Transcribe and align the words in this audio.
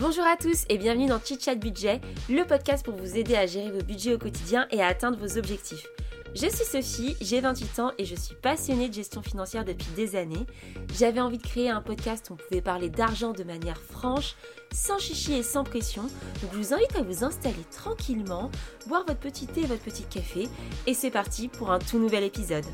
Bonjour 0.00 0.24
à 0.24 0.34
tous 0.34 0.64
et 0.70 0.78
bienvenue 0.78 1.08
dans 1.08 1.20
Chit 1.22 1.38
Chat 1.38 1.56
Budget, 1.56 2.00
le 2.30 2.46
podcast 2.46 2.82
pour 2.82 2.94
vous 2.94 3.18
aider 3.18 3.36
à 3.36 3.44
gérer 3.44 3.70
vos 3.70 3.82
budgets 3.82 4.14
au 4.14 4.18
quotidien 4.18 4.66
et 4.70 4.80
à 4.80 4.86
atteindre 4.86 5.18
vos 5.18 5.36
objectifs. 5.36 5.86
Je 6.34 6.46
suis 6.46 6.64
Sophie, 6.64 7.16
j'ai 7.20 7.42
28 7.42 7.78
ans 7.80 7.92
et 7.98 8.06
je 8.06 8.14
suis 8.14 8.34
passionnée 8.34 8.88
de 8.88 8.94
gestion 8.94 9.20
financière 9.20 9.66
depuis 9.66 9.90
des 9.96 10.16
années. 10.16 10.46
J'avais 10.94 11.20
envie 11.20 11.36
de 11.36 11.46
créer 11.46 11.68
un 11.68 11.82
podcast 11.82 12.30
où 12.30 12.32
on 12.32 12.36
pouvait 12.36 12.62
parler 12.62 12.88
d'argent 12.88 13.32
de 13.32 13.44
manière 13.44 13.76
franche, 13.76 14.36
sans 14.72 14.98
chichi 14.98 15.34
et 15.34 15.42
sans 15.42 15.64
pression. 15.64 16.04
Donc 16.40 16.52
je 16.54 16.56
vous 16.56 16.72
invite 16.72 16.96
à 16.96 17.02
vous 17.02 17.22
installer 17.22 17.64
tranquillement, 17.70 18.50
boire 18.86 19.04
votre 19.06 19.20
petit 19.20 19.46
thé 19.46 19.60
et 19.64 19.66
votre 19.66 19.82
petit 19.82 20.04
café 20.04 20.48
et 20.86 20.94
c'est 20.94 21.10
parti 21.10 21.48
pour 21.48 21.72
un 21.72 21.78
tout 21.78 21.98
nouvel 21.98 22.24
épisode. 22.24 22.64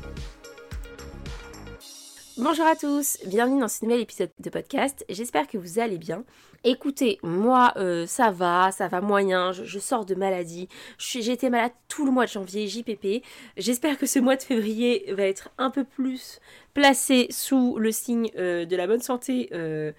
Bonjour 2.39 2.67
à 2.67 2.75
tous, 2.75 3.17
bienvenue 3.25 3.61
dans 3.61 3.67
ce 3.67 3.83
nouvel 3.83 4.01
épisode 4.01 4.29
de 4.37 4.51
podcast. 4.51 5.03
J'espère 5.09 5.47
que 5.47 5.57
vous 5.57 5.79
allez 5.79 5.97
bien. 5.97 6.23
Écoutez, 6.63 7.17
moi 7.23 7.73
euh, 7.77 8.05
ça 8.05 8.29
va, 8.29 8.71
ça 8.71 8.87
va 8.87 9.01
moyen, 9.01 9.53
je, 9.53 9.79
sors 9.79 10.05
de 10.05 10.13
maladie. 10.13 10.69
J'ai 10.99 11.31
été 11.31 11.49
malade 11.49 11.71
tout 11.87 12.05
le 12.05 12.11
mois 12.11 12.27
de 12.27 12.29
janvier, 12.29 12.67
JPP. 12.67 13.23
J'espère 13.57 13.97
que 13.97 14.05
ce 14.05 14.19
mois 14.19 14.35
de 14.35 14.43
février 14.43 15.11
va 15.13 15.23
être 15.23 15.49
un 15.57 15.71
peu 15.71 15.83
plus 15.83 16.39
placé 16.75 17.25
sous 17.31 17.79
le 17.79 17.91
signe 17.91 18.29
euh, 18.37 18.65
de 18.65 18.75
la 18.75 18.85
bonne 18.85 19.01
santé. 19.01 19.49
Euh, 19.53 19.91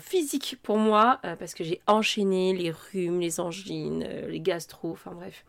physique 0.00 0.58
pour 0.62 0.76
moi 0.76 1.18
parce 1.38 1.54
que 1.54 1.64
j'ai 1.64 1.80
enchaîné 1.86 2.52
les 2.52 2.70
rhumes, 2.70 3.20
les 3.20 3.40
angines, 3.40 4.06
les 4.28 4.40
gastro, 4.40 4.90
enfin 4.90 5.12
bref. 5.12 5.46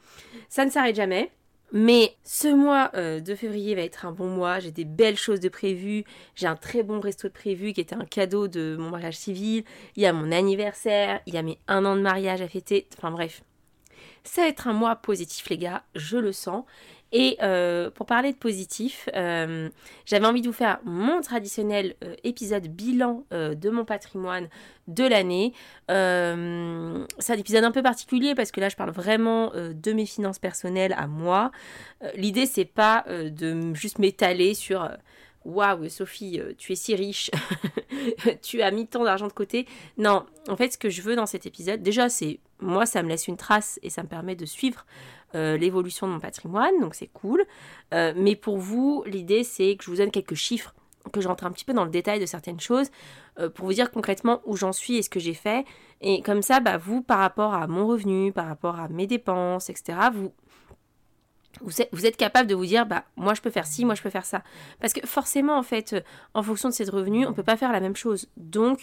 Ça 0.47 0.63
ne 0.63 0.69
s'arrête 0.69 0.95
jamais. 0.95 1.29
Mais 1.71 2.15
ce 2.23 2.47
mois 2.47 2.89
euh, 2.95 3.19
de 3.19 3.35
février 3.35 3.75
va 3.75 3.81
être 3.81 4.05
un 4.05 4.11
bon 4.11 4.27
mois, 4.27 4.59
j'ai 4.59 4.71
des 4.71 4.85
belles 4.85 5.17
choses 5.17 5.39
de 5.39 5.49
prévues, 5.49 6.03
j'ai 6.35 6.47
un 6.47 6.55
très 6.55 6.81
bon 6.81 6.99
resto 6.99 7.27
de 7.27 7.33
prévu 7.33 7.73
qui 7.73 7.81
était 7.81 7.95
un 7.95 8.05
cadeau 8.05 8.47
de 8.47 8.75
mon 8.79 8.89
mariage 8.89 9.17
civil, 9.17 9.63
il 9.95 10.01
y 10.01 10.07
a 10.07 10.13
mon 10.13 10.31
anniversaire, 10.31 11.21
il 11.27 11.35
y 11.35 11.37
a 11.37 11.43
mes 11.43 11.59
un 11.67 11.85
an 11.85 11.95
de 11.95 12.01
mariage 12.01 12.41
à 12.41 12.47
fêter, 12.47 12.87
enfin 12.97 13.11
bref. 13.11 13.43
Ça 14.23 14.41
va 14.41 14.47
être 14.47 14.67
un 14.67 14.73
mois 14.73 14.95
positif 14.95 15.47
les 15.49 15.57
gars, 15.57 15.83
je 15.95 16.17
le 16.17 16.31
sens. 16.31 16.65
Et 17.11 17.37
euh, 17.41 17.89
pour 17.89 18.05
parler 18.05 18.31
de 18.31 18.37
positif, 18.37 19.09
euh, 19.15 19.69
j'avais 20.05 20.27
envie 20.27 20.41
de 20.41 20.47
vous 20.47 20.53
faire 20.53 20.79
mon 20.83 21.21
traditionnel 21.21 21.95
euh, 22.03 22.13
épisode 22.23 22.67
bilan 22.67 23.23
de 23.31 23.69
mon 23.69 23.83
patrimoine 23.83 24.47
de 24.87 25.03
l'année. 25.03 25.53
c'est 25.87 25.93
un 25.93 27.37
épisode 27.37 27.63
un 27.63 27.71
peu 27.71 27.81
particulier 27.81 28.35
parce 28.35 28.51
que 28.51 28.59
là 28.59 28.69
je 28.69 28.75
parle 28.75 28.91
vraiment 28.91 29.51
de 29.55 29.93
mes 29.93 30.05
finances 30.05 30.39
personnelles 30.39 30.93
à 30.97 31.07
moi. 31.07 31.51
L'idée 32.15 32.45
c'est 32.45 32.65
pas 32.65 33.05
de 33.07 33.73
juste 33.75 33.99
m'étaler 33.99 34.53
sur 34.53 34.89
Waouh, 35.45 35.89
Sophie, 35.89 36.41
tu 36.57 36.73
es 36.73 36.75
si 36.75 36.95
riche, 36.95 37.31
tu 38.41 38.61
as 38.61 38.71
mis 38.71 38.87
tant 38.87 39.03
d'argent 39.03 39.27
de 39.27 39.33
côté. 39.33 39.65
Non, 39.97 40.25
en 40.47 40.55
fait, 40.55 40.73
ce 40.73 40.77
que 40.77 40.89
je 40.89 41.01
veux 41.01 41.15
dans 41.15 41.25
cet 41.25 41.45
épisode, 41.45 41.81
déjà, 41.81 42.09
c'est 42.09 42.39
moi, 42.61 42.85
ça 42.85 43.03
me 43.03 43.09
laisse 43.09 43.27
une 43.27 43.37
trace 43.37 43.79
et 43.83 43.89
ça 43.89 44.03
me 44.03 44.07
permet 44.07 44.35
de 44.35 44.45
suivre 44.45 44.85
euh, 45.35 45.57
l'évolution 45.57 46.07
de 46.07 46.13
mon 46.13 46.19
patrimoine, 46.19 46.79
donc 46.81 46.95
c'est 46.95 47.07
cool. 47.07 47.45
Euh, 47.93 48.13
mais 48.15 48.35
pour 48.35 48.57
vous, 48.57 49.03
l'idée 49.05 49.43
c'est 49.43 49.75
que 49.75 49.83
je 49.83 49.91
vous 49.91 49.97
donne 49.97 50.11
quelques 50.11 50.35
chiffres, 50.35 50.73
que 51.13 51.21
je 51.21 51.27
rentre 51.27 51.45
un 51.45 51.51
petit 51.51 51.65
peu 51.65 51.73
dans 51.73 51.85
le 51.85 51.91
détail 51.91 52.19
de 52.19 52.25
certaines 52.25 52.59
choses, 52.59 52.89
euh, 53.39 53.49
pour 53.49 53.65
vous 53.65 53.73
dire 53.73 53.91
concrètement 53.91 54.41
où 54.45 54.57
j'en 54.57 54.73
suis 54.73 54.97
et 54.97 55.03
ce 55.03 55.09
que 55.09 55.19
j'ai 55.19 55.33
fait. 55.33 55.65
Et 56.01 56.21
comme 56.21 56.41
ça, 56.41 56.59
bah, 56.59 56.77
vous, 56.77 57.01
par 57.01 57.19
rapport 57.19 57.53
à 57.53 57.67
mon 57.67 57.87
revenu, 57.87 58.31
par 58.31 58.47
rapport 58.47 58.79
à 58.79 58.87
mes 58.89 59.07
dépenses, 59.07 59.69
etc., 59.69 59.97
vous, 60.11 60.33
vous 61.61 62.05
êtes, 62.05 62.17
capable 62.17 62.49
de 62.49 62.55
vous 62.55 62.65
dire, 62.65 62.85
bah, 62.85 63.05
moi 63.15 63.33
je 63.33 63.41
peux 63.41 63.49
faire 63.49 63.65
ci, 63.65 63.85
moi 63.85 63.95
je 63.95 64.01
peux 64.01 64.09
faire 64.09 64.25
ça. 64.25 64.43
Parce 64.79 64.93
que 64.93 65.05
forcément, 65.05 65.57
en 65.57 65.63
fait, 65.63 65.93
euh, 65.93 66.01
en 66.33 66.43
fonction 66.43 66.69
de 66.69 66.73
ces 66.73 66.85
revenus, 66.85 67.25
on 67.27 67.31
ne 67.31 67.35
peut 67.35 67.43
pas 67.43 67.57
faire 67.57 67.71
la 67.71 67.79
même 67.79 67.95
chose. 67.95 68.27
Donc, 68.37 68.79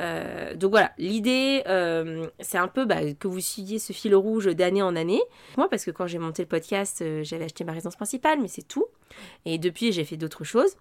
euh, 0.00 0.54
donc 0.54 0.70
voilà, 0.70 0.92
l'idée, 0.98 1.62
euh, 1.66 2.26
c'est 2.40 2.58
un 2.58 2.68
peu 2.68 2.84
bah, 2.84 3.12
que 3.18 3.28
vous 3.28 3.40
suiviez 3.40 3.78
ce 3.78 3.92
fil 3.92 4.14
rouge 4.14 4.46
d'année 4.46 4.82
en 4.82 4.96
année. 4.96 5.22
Moi, 5.56 5.68
parce 5.68 5.84
que 5.84 5.90
quand 5.90 6.06
j'ai 6.06 6.18
monté 6.18 6.42
le 6.42 6.48
podcast, 6.48 7.04
j'avais 7.22 7.44
acheté 7.44 7.64
ma 7.64 7.72
résidence 7.72 7.96
principale, 7.96 8.38
mais 8.40 8.48
c'est 8.48 8.66
tout. 8.66 8.86
Et 9.44 9.58
depuis, 9.58 9.92
j'ai 9.92 10.04
fait 10.04 10.16
d'autres 10.16 10.44
choses. 10.44 10.74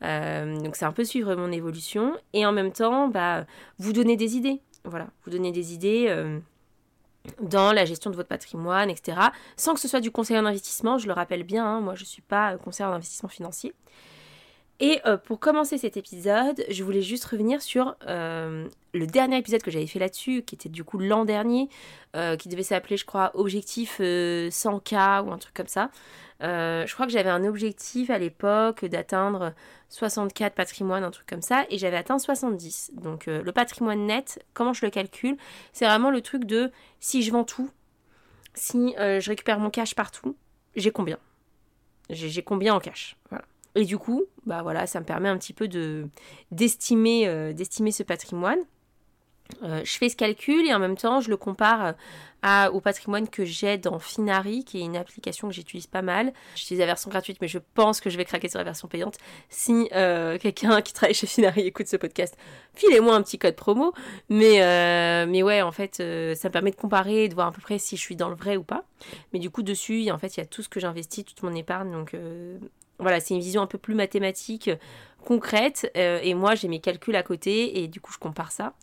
donc 0.00 0.76
c'est 0.76 0.84
un 0.84 0.92
peu 0.92 1.04
suivre 1.04 1.34
mon 1.34 1.50
évolution. 1.50 2.16
Et 2.32 2.46
en 2.46 2.52
même 2.52 2.72
temps, 2.72 3.08
bah, 3.08 3.46
vous 3.78 3.92
donner 3.92 4.16
des 4.16 4.36
idées. 4.36 4.60
Voilà, 4.84 5.08
vous 5.24 5.30
donner 5.30 5.52
des 5.52 5.74
idées 5.74 6.08
dans 7.40 7.72
la 7.72 7.84
gestion 7.84 8.10
de 8.10 8.16
votre 8.16 8.28
patrimoine, 8.28 8.90
etc. 8.90 9.18
Sans 9.56 9.74
que 9.74 9.80
ce 9.80 9.88
soit 9.88 10.00
du 10.00 10.10
conseil 10.10 10.38
en 10.38 10.44
investissement, 10.44 10.98
je 10.98 11.06
le 11.06 11.12
rappelle 11.12 11.44
bien, 11.44 11.64
hein, 11.64 11.80
moi 11.80 11.94
je 11.94 12.02
ne 12.02 12.06
suis 12.06 12.22
pas 12.22 12.54
euh, 12.54 12.58
conseiller 12.58 12.88
en 12.88 12.92
investissement 12.92 13.28
financier. 13.28 13.74
Et 14.80 15.00
euh, 15.06 15.16
pour 15.16 15.38
commencer 15.38 15.78
cet 15.78 15.96
épisode, 15.96 16.64
je 16.68 16.82
voulais 16.82 17.02
juste 17.02 17.24
revenir 17.24 17.62
sur 17.62 17.94
euh, 18.08 18.66
le 18.94 19.06
dernier 19.06 19.38
épisode 19.38 19.62
que 19.62 19.70
j'avais 19.70 19.86
fait 19.86 20.00
là-dessus, 20.00 20.42
qui 20.42 20.54
était 20.54 20.68
du 20.68 20.82
coup 20.82 20.98
l'an 20.98 21.24
dernier, 21.24 21.68
qui 22.38 22.48
devait 22.50 22.62
s'appeler, 22.62 22.98
je 22.98 23.06
crois, 23.06 23.30
Objectif 23.34 24.00
100K 24.00 25.24
ou 25.24 25.32
un 25.32 25.38
truc 25.38 25.54
comme 25.54 25.66
ça. 25.66 25.90
je 26.40 26.92
crois 26.92 27.06
que 27.06 27.12
j'avais 27.12 27.30
un 27.30 27.44
objectif 27.44 28.10
à 28.10 28.18
l'époque 28.18 28.84
d'atteindre 28.84 29.54
64 29.92 30.54
patrimoines, 30.54 31.04
un 31.04 31.10
truc 31.10 31.26
comme 31.26 31.42
ça, 31.42 31.66
et 31.68 31.76
j'avais 31.76 31.98
atteint 31.98 32.18
70. 32.18 32.92
Donc 32.94 33.28
euh, 33.28 33.42
le 33.42 33.52
patrimoine 33.52 34.06
net, 34.06 34.44
comment 34.54 34.72
je 34.72 34.84
le 34.84 34.90
calcule? 34.90 35.36
C'est 35.72 35.84
vraiment 35.84 36.10
le 36.10 36.22
truc 36.22 36.44
de 36.44 36.72
si 36.98 37.22
je 37.22 37.30
vends 37.30 37.44
tout, 37.44 37.70
si 38.54 38.94
euh, 38.98 39.20
je 39.20 39.28
récupère 39.28 39.58
mon 39.58 39.70
cash 39.70 39.94
partout, 39.94 40.34
j'ai 40.76 40.90
combien? 40.90 41.18
J'ai 42.08 42.42
combien 42.42 42.74
en 42.74 42.80
cash? 42.80 43.16
Voilà. 43.28 43.44
Et 43.74 43.84
du 43.84 43.98
coup, 43.98 44.24
bah 44.46 44.62
voilà, 44.62 44.86
ça 44.86 45.00
me 45.00 45.04
permet 45.04 45.28
un 45.28 45.38
petit 45.38 45.54
peu 45.54 45.68
de 45.68 46.08
d'estimer 46.50 47.26
euh, 47.26 47.52
d'estimer 47.52 47.92
ce 47.92 48.02
patrimoine. 48.02 48.58
Euh, 49.62 49.82
je 49.84 49.98
fais 49.98 50.08
ce 50.08 50.16
calcul 50.16 50.66
et 50.66 50.72
en 50.72 50.78
même 50.78 50.96
temps 50.96 51.20
je 51.20 51.28
le 51.28 51.36
compare 51.36 51.94
euh, 52.46 52.70
au 52.70 52.80
patrimoine 52.80 53.28
que 53.28 53.44
j'ai 53.44 53.76
dans 53.76 53.98
Finari, 53.98 54.64
qui 54.64 54.78
est 54.78 54.84
une 54.84 54.96
application 54.96 55.48
que 55.48 55.54
j'utilise 55.54 55.86
pas 55.86 56.00
mal. 56.00 56.32
J'utilise 56.54 56.80
la 56.80 56.86
version 56.86 57.10
gratuite, 57.10 57.38
mais 57.42 57.48
je 57.48 57.58
pense 57.74 58.00
que 58.00 58.08
je 58.08 58.16
vais 58.16 58.24
craquer 58.24 58.48
sur 58.48 58.58
la 58.58 58.64
version 58.64 58.88
payante. 58.88 59.16
Si 59.50 59.88
quelqu'un 59.90 60.80
qui 60.80 60.92
travaille 60.94 61.14
chez 61.14 61.26
Finari 61.26 61.62
écoute 61.62 61.86
ce 61.86 61.96
podcast, 61.96 62.36
filez-moi 62.74 63.14
un 63.14 63.22
petit 63.22 63.38
code 63.38 63.56
promo. 63.56 63.92
Mais, 64.30 65.26
mais 65.26 65.42
ouais, 65.42 65.60
en 65.60 65.72
fait, 65.72 65.96
ça 65.96 66.02
me 66.48 66.50
permet 66.50 66.70
de 66.70 66.76
comparer 66.76 67.24
et 67.24 67.28
de 67.28 67.34
voir 67.34 67.48
à 67.48 67.52
peu 67.52 67.60
près 67.60 67.78
si 67.78 67.96
je 67.96 68.00
suis 68.00 68.16
dans 68.16 68.30
le 68.30 68.36
vrai 68.36 68.56
ou 68.56 68.64
pas. 68.64 68.84
Mais 69.32 69.38
du 69.38 69.50
coup, 69.50 69.62
dessus, 69.62 70.10
en 70.10 70.18
fait, 70.18 70.36
il 70.36 70.40
y 70.40 70.42
a 70.42 70.46
tout 70.46 70.62
ce 70.62 70.70
que 70.70 70.80
j'investis, 70.80 71.24
toute 71.26 71.42
mon 71.42 71.54
épargne. 71.54 71.92
Donc 71.92 72.16
voilà, 73.02 73.20
c'est 73.20 73.34
une 73.34 73.40
vision 73.40 73.62
un 73.62 73.66
peu 73.66 73.78
plus 73.78 73.94
mathématique 73.94 74.70
concrète 75.22 75.90
euh, 75.96 76.18
et 76.22 76.34
moi 76.34 76.54
j'ai 76.54 76.68
mes 76.68 76.80
calculs 76.80 77.16
à 77.16 77.22
côté 77.22 77.82
et 77.82 77.88
du 77.88 78.00
coup 78.00 78.12
je 78.12 78.18
compare 78.18 78.52
ça. 78.52 78.74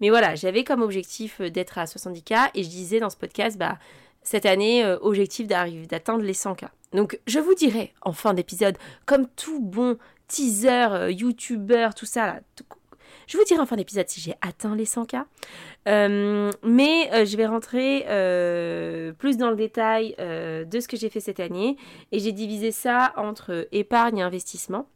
Mais 0.00 0.10
voilà, 0.10 0.34
j'avais 0.34 0.64
comme 0.64 0.82
objectif 0.82 1.40
euh, 1.40 1.50
d'être 1.50 1.78
à 1.78 1.84
70K 1.84 2.50
et 2.54 2.62
je 2.62 2.68
disais 2.68 3.00
dans 3.00 3.10
ce 3.10 3.16
podcast, 3.16 3.58
bah 3.58 3.78
cette 4.22 4.46
année, 4.46 4.84
euh, 4.84 4.98
objectif 5.00 5.46
d'arriver, 5.46 5.86
d'atteindre 5.86 6.22
les 6.22 6.32
100K. 6.34 6.68
Donc 6.92 7.18
je 7.26 7.38
vous 7.38 7.54
dirai 7.54 7.92
en 8.02 8.12
fin 8.12 8.34
d'épisode, 8.34 8.76
comme 9.04 9.26
tout 9.28 9.60
bon 9.60 9.98
teaser, 10.28 11.10
youtubeur, 11.10 11.94
tout 11.94 12.06
ça 12.06 12.26
là, 12.26 12.40
je 13.26 13.36
vous 13.36 13.44
dirai 13.44 13.60
en 13.60 13.66
fin 13.66 13.76
d'épisode 13.76 14.08
si 14.08 14.20
j'ai 14.20 14.34
atteint 14.40 14.74
les 14.76 14.84
100K. 14.84 15.24
mais 15.86 17.26
je 17.26 17.36
vais 17.36 17.46
rentrer 17.46 18.02
plus 19.18 19.36
dans 19.36 19.50
le 19.50 19.56
détail 19.56 20.14
de 20.18 20.80
ce 20.80 20.88
que 20.88 20.96
j'ai 20.96 21.10
fait 21.10 21.20
cette 21.20 21.40
année. 21.40 21.76
Et 22.12 22.18
j'ai 22.18 22.32
divisé 22.32 22.70
ça 22.70 23.12
entre 23.16 23.68
épargne 23.72 24.18
et 24.18 24.22
investissement. 24.22 24.88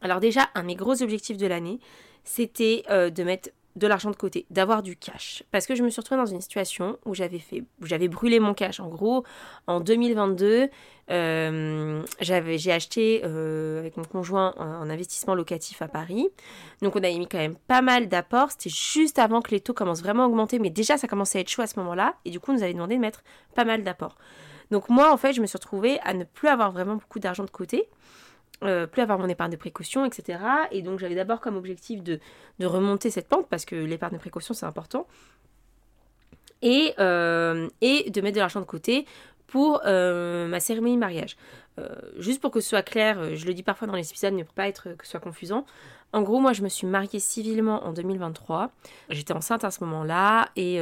Alors 0.00 0.20
déjà, 0.20 0.48
un 0.54 0.62
de 0.62 0.66
mes 0.66 0.74
gros 0.74 1.02
objectifs 1.02 1.36
de 1.36 1.46
l'année, 1.46 1.80
c'était 2.24 2.82
euh, 2.90 3.10
de 3.10 3.22
mettre 3.22 3.50
de 3.76 3.86
l'argent 3.86 4.10
de 4.10 4.16
côté, 4.16 4.46
d'avoir 4.50 4.82
du 4.82 4.96
cash. 4.96 5.44
Parce 5.50 5.66
que 5.66 5.74
je 5.74 5.82
me 5.82 5.90
suis 5.90 6.00
retrouvée 6.00 6.20
dans 6.20 6.26
une 6.26 6.40
situation 6.40 6.98
où 7.04 7.14
j'avais 7.14 7.38
fait, 7.38 7.62
j'avais 7.82 8.08
brûlé 8.08 8.40
mon 8.40 8.54
cash. 8.54 8.80
En 8.80 8.88
gros, 8.88 9.24
en 9.66 9.80
2022, 9.80 10.68
euh, 11.10 12.02
j'avais, 12.20 12.58
j'ai 12.58 12.72
acheté 12.72 13.20
euh, 13.24 13.78
avec 13.78 13.98
mon 13.98 14.04
conjoint 14.04 14.54
un, 14.56 14.88
investissement 14.88 15.34
locatif 15.34 15.82
à 15.82 15.88
Paris. 15.88 16.28
Donc 16.80 16.96
on 16.96 17.00
avait 17.00 17.18
mis 17.18 17.28
quand 17.28 17.38
même 17.38 17.56
pas 17.68 17.82
mal 17.82 18.08
d'apports. 18.08 18.50
C'était 18.50 18.70
juste 18.70 19.18
avant 19.18 19.42
que 19.42 19.50
les 19.50 19.60
taux 19.60 19.74
commencent 19.74 20.02
vraiment 20.02 20.24
à 20.24 20.26
augmenter, 20.26 20.58
mais 20.58 20.70
déjà 20.70 20.96
ça 20.96 21.06
commençait 21.06 21.38
à 21.38 21.40
être 21.42 21.50
chaud 21.50 21.62
à 21.62 21.66
ce 21.66 21.78
moment-là. 21.78 22.16
Et 22.24 22.30
du 22.30 22.40
coup, 22.40 22.52
on 22.52 22.54
nous 22.54 22.62
avait 22.62 22.72
demandé 22.72 22.96
de 22.96 23.00
mettre 23.00 23.22
pas 23.54 23.64
mal 23.64 23.84
d'apports. 23.84 24.16
Donc 24.70 24.88
moi, 24.88 25.12
en 25.12 25.16
fait, 25.18 25.34
je 25.34 25.40
me 25.42 25.46
suis 25.46 25.58
retrouvée 25.58 26.00
à 26.00 26.14
ne 26.14 26.24
plus 26.24 26.48
avoir 26.48 26.72
vraiment 26.72 26.96
beaucoup 26.96 27.18
d'argent 27.18 27.44
de 27.44 27.50
côté. 27.50 27.88
Euh, 28.64 28.86
plus 28.86 29.02
avoir 29.02 29.18
mon 29.18 29.28
épargne 29.28 29.50
de 29.50 29.56
précaution, 29.56 30.06
etc. 30.06 30.38
Et 30.70 30.80
donc 30.80 30.98
j'avais 30.98 31.14
d'abord 31.14 31.40
comme 31.40 31.56
objectif 31.56 32.02
de, 32.02 32.20
remonter 32.62 33.10
cette 33.10 33.28
pente 33.28 33.46
parce 33.50 33.66
que 33.66 33.76
l'épargne 33.76 34.14
de 34.14 34.18
précaution 34.18 34.54
c'est 34.54 34.64
important. 34.64 35.06
Et, 36.62 36.94
euh, 36.98 37.68
et 37.82 38.10
de 38.10 38.20
mettre 38.22 38.36
de 38.36 38.40
l'argent 38.40 38.60
de 38.60 38.64
côté 38.64 39.04
pour 39.46 39.82
euh, 39.84 40.48
ma 40.48 40.58
cérémonie 40.58 40.94
de 40.94 41.00
mariage. 41.00 41.36
juste 42.16 42.40
pour 42.40 42.50
que 42.50 42.60
ce 42.60 42.70
soit 42.70 42.82
clair, 42.82 43.36
je 43.36 43.44
le 43.44 43.52
dis 43.52 43.62
parfois 43.62 43.86
dans 43.86 43.94
les 43.94 44.08
épisodes, 44.08 44.32
mais 44.32 44.44
pour 44.44 44.54
pas 44.54 44.68
être 44.68 44.96
que 44.96 45.04
ce 45.04 45.10
soit 45.10 45.20
confusant. 45.20 45.66
En 46.14 46.22
gros, 46.22 46.40
moi 46.40 46.54
je 46.54 46.62
me 46.62 46.70
suis 46.70 46.86
mariée 46.86 47.20
civilement 47.20 47.84
en 47.84 47.92
2023. 47.92 48.70
J'étais 49.10 49.34
enceinte 49.34 49.64
à 49.64 49.70
ce 49.70 49.84
moment-là 49.84 50.48
et 50.56 50.80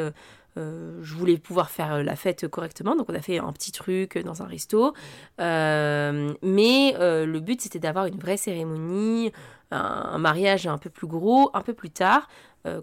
je 0.57 1.15
voulais 1.15 1.39
pouvoir 1.39 1.71
faire 1.71 2.03
la 2.03 2.17
fête 2.17 2.49
correctement, 2.49 2.97
donc 2.97 3.07
on 3.09 3.15
a 3.15 3.21
fait 3.21 3.39
un 3.39 3.53
petit 3.53 3.73
truc 3.73 4.19
dans 4.19 4.43
un 4.43 4.47
resto. 4.47 4.95
mais 5.39 6.95
le 6.99 7.39
but 7.41 7.61
c'était 7.61 7.79
d'avoir 7.79 8.07
une 8.07 8.19
vraie 8.19 8.37
cérémonie, 8.37 9.33
un, 9.71 10.19
mariage 10.19 10.67
un 10.67 10.79
peu 10.79 10.91
plus 10.91 11.07
gros, 11.07 11.51
un 11.55 11.63
peu 11.63 11.75
plus 11.75 11.91
tard, 11.91 12.29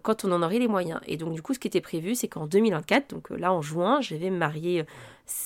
quand 0.01 0.25
on 0.25 0.31
en 0.31 0.43
aurait 0.43 0.59
les 0.59 0.67
moyens. 0.67 0.99
Et 1.07 1.17
donc 1.17 1.33
du 1.33 1.41
coup, 1.41 1.53
ce 1.53 1.59
qui 1.59 1.67
était 1.67 1.81
prévu, 1.81 2.15
c'est 2.15 2.27
qu'en 2.27 2.45
2024, 2.45 3.09
donc 3.09 3.29
là 3.29 3.53
en 3.53 3.61
juin, 3.61 4.01
je 4.01 4.15
vais 4.15 4.29
me 4.29 4.37
marier 4.37 4.85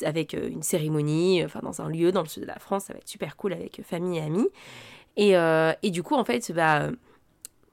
avec 0.03 0.33
une 0.33 0.63
cérémonie, 0.63 1.43
enfin 1.45 1.59
dans 1.61 1.81
un 1.81 1.89
lieu 1.89 2.11
dans 2.11 2.21
le 2.21 2.27
sud 2.27 2.43
de 2.43 2.47
la 2.47 2.59
France, 2.59 2.85
ça 2.85 2.93
va 2.93 2.99
être 2.99 3.07
super 3.07 3.37
cool 3.37 3.53
avec 3.53 3.81
famille 3.83 4.17
et 4.17 4.21
amis. 4.21 4.49
Et, 5.17 5.35
et 5.83 5.91
du 5.91 6.03
coup, 6.03 6.15
en 6.15 6.25
fait, 6.25 6.51
bah 6.53 6.89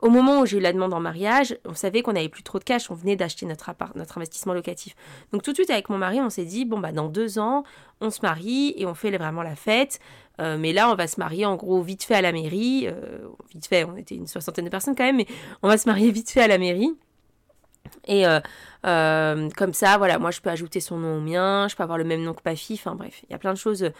au 0.02 0.10
moment 0.10 0.40
où 0.40 0.46
j'ai 0.46 0.58
eu 0.58 0.60
la 0.60 0.72
demande 0.72 0.92
en 0.92 1.00
mariage, 1.00 1.56
on 1.64 1.74
savait 1.74 2.02
qu'on 2.02 2.12
n'avait 2.12 2.28
plus 2.28 2.42
trop 2.42 2.58
de 2.58 2.64
cash, 2.64 2.90
on 2.90 2.94
venait 2.94 3.14
d'acheter 3.14 3.46
notre, 3.46 3.70
notre 3.94 4.18
investissement 4.18 4.52
locatif. 4.52 4.94
Donc 5.32 5.42
tout 5.42 5.52
de 5.52 5.56
suite 5.56 5.70
avec 5.70 5.88
mon 5.88 5.96
mari, 5.96 6.20
on 6.20 6.28
s'est 6.28 6.44
dit, 6.44 6.64
bon 6.64 6.80
bah 6.80 6.90
dans 6.90 7.08
deux 7.08 7.38
ans, 7.38 7.62
on 8.00 8.10
se 8.10 8.20
marie 8.22 8.74
et 8.76 8.84
on 8.84 8.94
fait 8.94 9.16
vraiment 9.16 9.42
la 9.42 9.54
fête. 9.54 10.00
Euh, 10.40 10.58
mais 10.58 10.72
là, 10.72 10.90
on 10.90 10.96
va 10.96 11.06
se 11.06 11.20
marier 11.20 11.46
en 11.46 11.54
gros 11.54 11.80
vite 11.82 12.02
fait 12.02 12.14
à 12.14 12.20
la 12.20 12.32
mairie. 12.32 12.88
Euh, 12.88 13.18
vite 13.54 13.66
fait, 13.66 13.84
on 13.84 13.96
était 13.96 14.16
une 14.16 14.26
soixantaine 14.26 14.64
de 14.64 14.70
personnes 14.70 14.96
quand 14.96 15.04
même, 15.04 15.16
mais 15.16 15.26
on 15.62 15.68
va 15.68 15.78
se 15.78 15.88
marier 15.88 16.10
vite 16.10 16.30
fait 16.30 16.42
à 16.42 16.48
la 16.48 16.58
mairie. 16.58 16.92
Et 18.06 18.26
euh, 18.84 19.48
comme 19.56 19.72
ça, 19.72 19.96
voilà, 19.98 20.18
moi 20.18 20.30
je 20.30 20.40
peux 20.40 20.50
ajouter 20.50 20.80
son 20.80 20.98
nom 20.98 21.18
au 21.18 21.20
mien, 21.20 21.68
je 21.68 21.76
peux 21.76 21.82
avoir 21.82 21.98
le 21.98 22.04
même 22.04 22.22
nom 22.22 22.34
que 22.34 22.54
fille, 22.54 22.78
enfin 22.78 22.94
bref, 22.94 23.22
il 23.28 23.32
y 23.32 23.34
a 23.34 23.38
plein 23.38 23.52
de 23.52 23.58
choses 23.58 23.90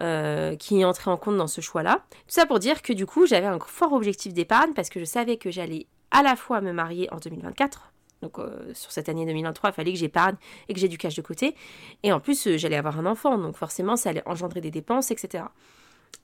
euh, 0.00 0.56
qui 0.56 0.84
entraient 0.84 1.10
en 1.10 1.16
compte 1.16 1.36
dans 1.36 1.46
ce 1.46 1.60
choix-là. 1.60 2.02
Tout 2.10 2.24
ça 2.28 2.46
pour 2.46 2.58
dire 2.58 2.80
que 2.82 2.92
du 2.92 3.06
coup, 3.06 3.26
j'avais 3.26 3.46
un 3.46 3.58
fort 3.60 3.92
objectif 3.92 4.32
d'épargne 4.32 4.72
parce 4.74 4.88
que 4.88 4.98
je 4.98 5.04
savais 5.04 5.36
que 5.36 5.50
j'allais 5.50 5.86
à 6.10 6.22
la 6.22 6.36
fois 6.36 6.60
me 6.60 6.72
marier 6.72 7.12
en 7.12 7.18
2024, 7.18 7.92
donc 8.22 8.38
euh, 8.38 8.72
sur 8.74 8.92
cette 8.92 9.08
année 9.08 9.26
2023, 9.26 9.70
il 9.70 9.72
fallait 9.74 9.92
que 9.92 9.98
j'épargne 9.98 10.36
et 10.68 10.74
que 10.74 10.80
j'ai 10.80 10.88
du 10.88 10.98
cash 10.98 11.16
de 11.16 11.22
côté. 11.22 11.54
Et 12.02 12.12
en 12.12 12.20
plus, 12.20 12.56
j'allais 12.56 12.76
avoir 12.76 12.98
un 12.98 13.06
enfant, 13.06 13.36
donc 13.36 13.56
forcément, 13.56 13.96
ça 13.96 14.10
allait 14.10 14.26
engendrer 14.26 14.60
des 14.60 14.70
dépenses, 14.70 15.10
etc. 15.10 15.44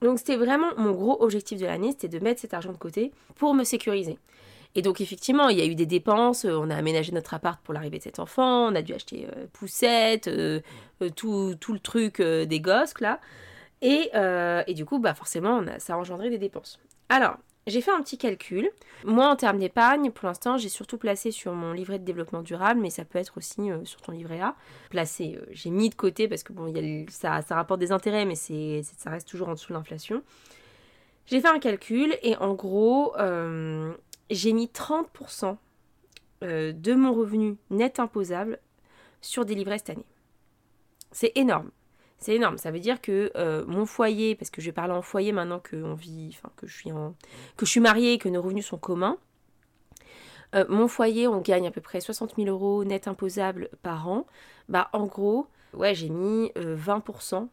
Donc 0.02 0.18
c'était 0.18 0.36
vraiment 0.36 0.68
mon 0.76 0.92
gros 0.92 1.22
objectif 1.22 1.58
de 1.58 1.66
l'année, 1.66 1.92
c'était 1.92 2.08
de 2.08 2.22
mettre 2.22 2.40
cet 2.40 2.54
argent 2.54 2.72
de 2.72 2.78
côté 2.78 3.12
pour 3.36 3.54
me 3.54 3.64
sécuriser. 3.64 4.18
Et 4.76 4.82
donc 4.82 5.00
effectivement, 5.00 5.48
il 5.48 5.58
y 5.58 5.62
a 5.62 5.64
eu 5.64 5.74
des 5.74 5.86
dépenses, 5.86 6.44
euh, 6.44 6.54
on 6.60 6.68
a 6.68 6.76
aménagé 6.76 7.10
notre 7.10 7.32
appart 7.32 7.58
pour 7.62 7.72
l'arrivée 7.72 7.96
de 7.96 8.02
cet 8.02 8.18
enfant, 8.18 8.70
on 8.70 8.74
a 8.74 8.82
dû 8.82 8.92
acheter 8.92 9.26
euh, 9.34 9.46
poussette, 9.54 10.28
euh, 10.28 10.60
tout, 11.16 11.54
tout, 11.58 11.72
le 11.72 11.80
truc 11.80 12.20
des 12.20 12.60
gosses 12.60 13.00
là. 13.00 13.18
Et, 13.82 14.10
et, 14.66 14.74
du 14.74 14.84
coup, 14.84 14.98
bah 14.98 15.14
forcément, 15.14 15.62
ça 15.78 15.94
a 15.94 15.96
engendré 15.98 16.30
des 16.30 16.38
dépenses. 16.38 16.80
Alors, 17.10 17.36
j'ai 17.66 17.82
fait 17.82 17.90
un 17.90 18.00
petit 18.00 18.16
calcul. 18.16 18.70
Moi, 19.04 19.28
en 19.28 19.36
termes 19.36 19.58
d'épargne, 19.58 20.10
pour 20.10 20.26
l'instant, 20.26 20.56
j'ai 20.56 20.70
surtout 20.70 20.96
placé 20.96 21.30
sur 21.30 21.52
mon 21.52 21.72
livret 21.72 21.98
de 21.98 22.04
développement 22.04 22.40
durable, 22.40 22.80
mais 22.80 22.88
ça 22.88 23.04
peut 23.04 23.18
être 23.18 23.36
aussi 23.36 23.68
sur 23.84 24.00
ton 24.00 24.12
livret 24.12 24.40
A. 24.40 24.56
Placé, 24.88 25.38
j'ai 25.50 25.70
mis 25.70 25.90
de 25.90 25.94
côté 25.94 26.26
parce 26.26 26.42
que 26.42 26.54
bon, 26.54 26.72
ça 27.10 27.42
rapporte 27.50 27.80
des 27.80 27.92
intérêts, 27.92 28.24
mais 28.24 28.34
c'est, 28.34 28.82
ça 28.96 29.10
reste 29.10 29.28
toujours 29.28 29.48
en 29.48 29.52
dessous 29.52 29.68
de 29.68 29.78
l'inflation. 29.78 30.22
J'ai 31.26 31.40
fait 31.40 31.48
un 31.48 31.58
calcul 31.58 32.16
et 32.22 32.36
en 32.36 32.54
gros, 32.54 33.14
j'ai 34.30 34.52
mis 34.52 34.66
30% 34.66 35.56
euh, 36.42 36.72
de 36.72 36.94
mon 36.94 37.14
revenu 37.14 37.56
net 37.70 37.98
imposable 38.00 38.58
sur 39.20 39.44
des 39.44 39.54
livrets 39.54 39.78
cette 39.78 39.90
année. 39.90 40.06
C'est 41.12 41.32
énorme. 41.34 41.70
C'est 42.18 42.34
énorme. 42.34 42.58
Ça 42.58 42.70
veut 42.70 42.80
dire 42.80 43.00
que 43.00 43.30
euh, 43.36 43.64
mon 43.66 43.86
foyer, 43.86 44.34
parce 44.34 44.50
que 44.50 44.60
je 44.60 44.66
vais 44.66 44.72
parler 44.72 44.92
en 44.92 45.02
foyer 45.02 45.32
maintenant 45.32 45.60
que 45.60 45.76
je 46.62 46.74
suis 46.74 46.92
en, 46.92 47.14
que 47.56 47.66
je 47.66 47.70
suis 47.70 47.80
mariée 47.80 48.14
et 48.14 48.18
que 48.18 48.28
nos 48.28 48.42
revenus 48.42 48.66
sont 48.66 48.78
communs. 48.78 49.18
Euh, 50.54 50.64
mon 50.68 50.88
foyer, 50.88 51.26
on 51.26 51.40
gagne 51.40 51.66
à 51.66 51.70
peu 51.70 51.80
près 51.80 52.00
60 52.00 52.36
000 52.36 52.48
euros 52.48 52.84
net 52.84 53.08
imposables 53.08 53.68
par 53.82 54.08
an. 54.08 54.26
Bah 54.68 54.88
en 54.92 55.06
gros, 55.06 55.46
ouais, 55.74 55.94
j'ai 55.94 56.08
mis 56.08 56.50
20%. 56.56 57.48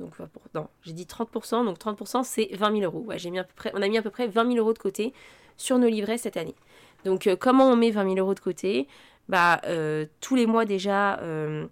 Donc, 0.00 0.14
non, 0.54 0.66
j'ai 0.82 0.94
dit 0.94 1.04
30%, 1.04 1.64
donc 1.64 1.78
30% 1.78 2.24
c'est 2.24 2.48
20 2.54 2.80
000 2.80 2.82
euros. 2.82 3.06
On 3.06 3.82
a 3.82 3.88
mis 3.88 3.98
à 3.98 4.02
peu 4.02 4.10
près 4.10 4.26
20 4.26 4.52
000 4.52 4.58
euros 4.58 4.72
de 4.72 4.78
côté 4.78 5.12
sur 5.58 5.78
nos 5.78 5.88
livrets 5.88 6.18
cette 6.18 6.38
année. 6.38 6.56
Donc 7.04 7.26
euh, 7.26 7.36
comment 7.36 7.68
on 7.70 7.76
met 7.76 7.90
20 7.90 8.14
000 8.14 8.16
euros 8.16 8.34
de 8.34 8.40
côté? 8.40 8.88
Bah 9.28 9.60
euh, 9.66 10.06
tous 10.20 10.34
les 10.34 10.46
mois 10.46 10.64
déjà, 10.64 11.18
euh, 11.20 11.66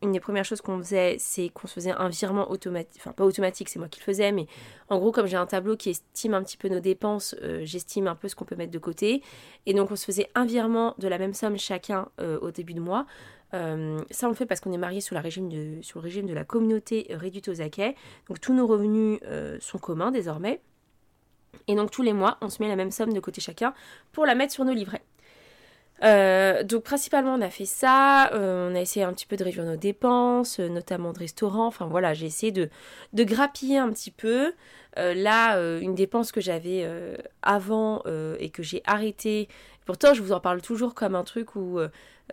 une 0.00 0.12
des 0.12 0.20
premières 0.20 0.44
choses 0.44 0.60
qu'on 0.60 0.78
faisait, 0.78 1.16
c'est 1.18 1.48
qu'on 1.48 1.66
se 1.66 1.74
faisait 1.74 1.90
un 1.90 2.08
virement 2.08 2.50
automatique, 2.50 3.00
enfin 3.00 3.12
pas 3.12 3.24
automatique, 3.24 3.68
c'est 3.68 3.78
moi 3.78 3.88
qui 3.88 4.00
le 4.00 4.04
faisais, 4.04 4.32
mais 4.32 4.46
en 4.88 4.98
gros 4.98 5.12
comme 5.12 5.26
j'ai 5.26 5.36
un 5.36 5.46
tableau 5.46 5.76
qui 5.76 5.90
estime 5.90 6.34
un 6.34 6.42
petit 6.42 6.56
peu 6.56 6.68
nos 6.68 6.80
dépenses, 6.80 7.36
j'estime 7.62 8.06
un 8.06 8.14
peu 8.14 8.28
ce 8.28 8.34
qu'on 8.34 8.44
peut 8.44 8.56
mettre 8.56 8.72
de 8.72 8.78
côté, 8.78 9.22
et 9.66 9.74
donc 9.74 9.90
on 9.90 9.96
se 9.96 10.06
faisait 10.06 10.28
un 10.34 10.46
virement 10.46 10.94
de 10.98 11.06
la 11.06 11.18
même 11.18 11.34
somme 11.34 11.58
chacun 11.58 12.08
au 12.18 12.50
début 12.50 12.74
de 12.74 12.80
mois. 12.80 13.06
Ça, 13.52 14.26
on 14.26 14.28
le 14.28 14.34
fait 14.34 14.46
parce 14.46 14.60
qu'on 14.60 14.72
est 14.72 14.78
marié 14.78 15.00
sous, 15.00 15.14
le 15.14 15.20
régime 15.20 16.26
de 16.26 16.34
la 16.34 16.44
communauté 16.44 17.06
réduite 17.10 17.48
aux 17.48 17.60
acquets. 17.60 17.94
Donc, 18.28 18.40
tous 18.40 18.54
nos 18.54 18.66
revenus 18.66 19.20
sont 19.60 19.78
communs 19.78 20.10
désormais. 20.10 20.60
Et 21.68 21.74
donc 21.74 21.90
tous 21.90 22.02
les 22.02 22.12
mois, 22.12 22.38
on 22.40 22.48
se 22.48 22.62
met 22.62 22.68
la 22.68 22.76
même 22.76 22.90
somme 22.90 23.12
de 23.12 23.20
côté 23.20 23.40
chacun 23.40 23.74
pour 24.12 24.26
la 24.26 24.34
mettre 24.34 24.52
sur 24.52 24.64
nos 24.64 24.72
livrets. 24.72 25.02
Euh, 26.02 26.64
donc 26.64 26.82
principalement 26.82 27.34
on 27.34 27.40
a 27.40 27.50
fait 27.50 27.64
ça, 27.64 28.32
euh, 28.32 28.68
on 28.68 28.74
a 28.74 28.80
essayé 28.80 29.04
un 29.04 29.12
petit 29.12 29.26
peu 29.26 29.36
de 29.36 29.44
réduire 29.44 29.64
nos 29.64 29.76
dépenses, 29.76 30.58
euh, 30.58 30.68
notamment 30.68 31.12
de 31.12 31.20
restaurants, 31.20 31.66
enfin 31.66 31.86
voilà, 31.86 32.12
j'ai 32.12 32.26
essayé 32.26 32.50
de, 32.50 32.70
de, 33.12 33.22
grappiller 33.22 33.78
un 33.78 33.88
petit 33.90 34.10
peu. 34.10 34.52
là, 34.96 35.56
une 35.80 35.94
dépense 35.94 36.32
que 36.32 36.40
j'avais 36.40 36.86
avant 37.42 38.02
et 38.38 38.50
que 38.50 38.62
j'ai 38.62 38.82
arrêtée, 38.84 39.48
pourtant 39.86 40.12
je 40.12 40.22
vous 40.22 40.32
en 40.32 40.40
parle 40.40 40.60
toujours 40.60 40.94
comme 40.94 41.14
un 41.14 41.24
truc 41.24 41.56
où 41.56 41.78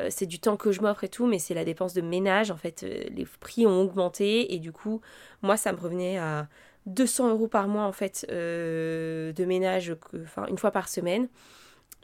c'est 0.09 0.25
du 0.25 0.39
temps 0.39 0.55
que 0.55 0.71
je 0.71 0.81
m'offre 0.81 1.03
et 1.03 1.09
tout, 1.09 1.25
mais 1.25 1.39
c'est 1.39 1.53
la 1.53 1.65
dépense 1.65 1.93
de 1.93 2.01
ménage, 2.01 2.51
en 2.51 2.57
fait 2.57 2.83
les 2.83 3.25
prix 3.39 3.67
ont 3.67 3.81
augmenté 3.81 4.53
et 4.53 4.59
du 4.59 4.71
coup 4.71 5.01
moi 5.41 5.57
ça 5.57 5.73
me 5.73 5.77
revenait 5.77 6.17
à 6.17 6.47
200 6.85 7.29
euros 7.29 7.47
par 7.47 7.67
mois 7.67 7.83
en 7.83 7.91
fait 7.91 8.25
euh, 8.31 9.31
de 9.33 9.45
ménage, 9.45 9.95
enfin 10.23 10.45
une 10.47 10.57
fois 10.57 10.71
par 10.71 10.89
semaine. 10.89 11.27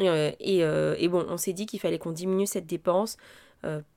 Euh, 0.02 0.32
euh, 0.46 0.96
et, 0.98 1.08
bon, 1.08 1.26
on 1.30 1.38
s'est 1.38 1.54
dit 1.54 1.66
qu'il 1.66 1.80
fallait 1.80 2.00
qu'on 2.00 2.12
diminue 2.12 2.48
cette 2.48 2.68
dépense 2.68 3.18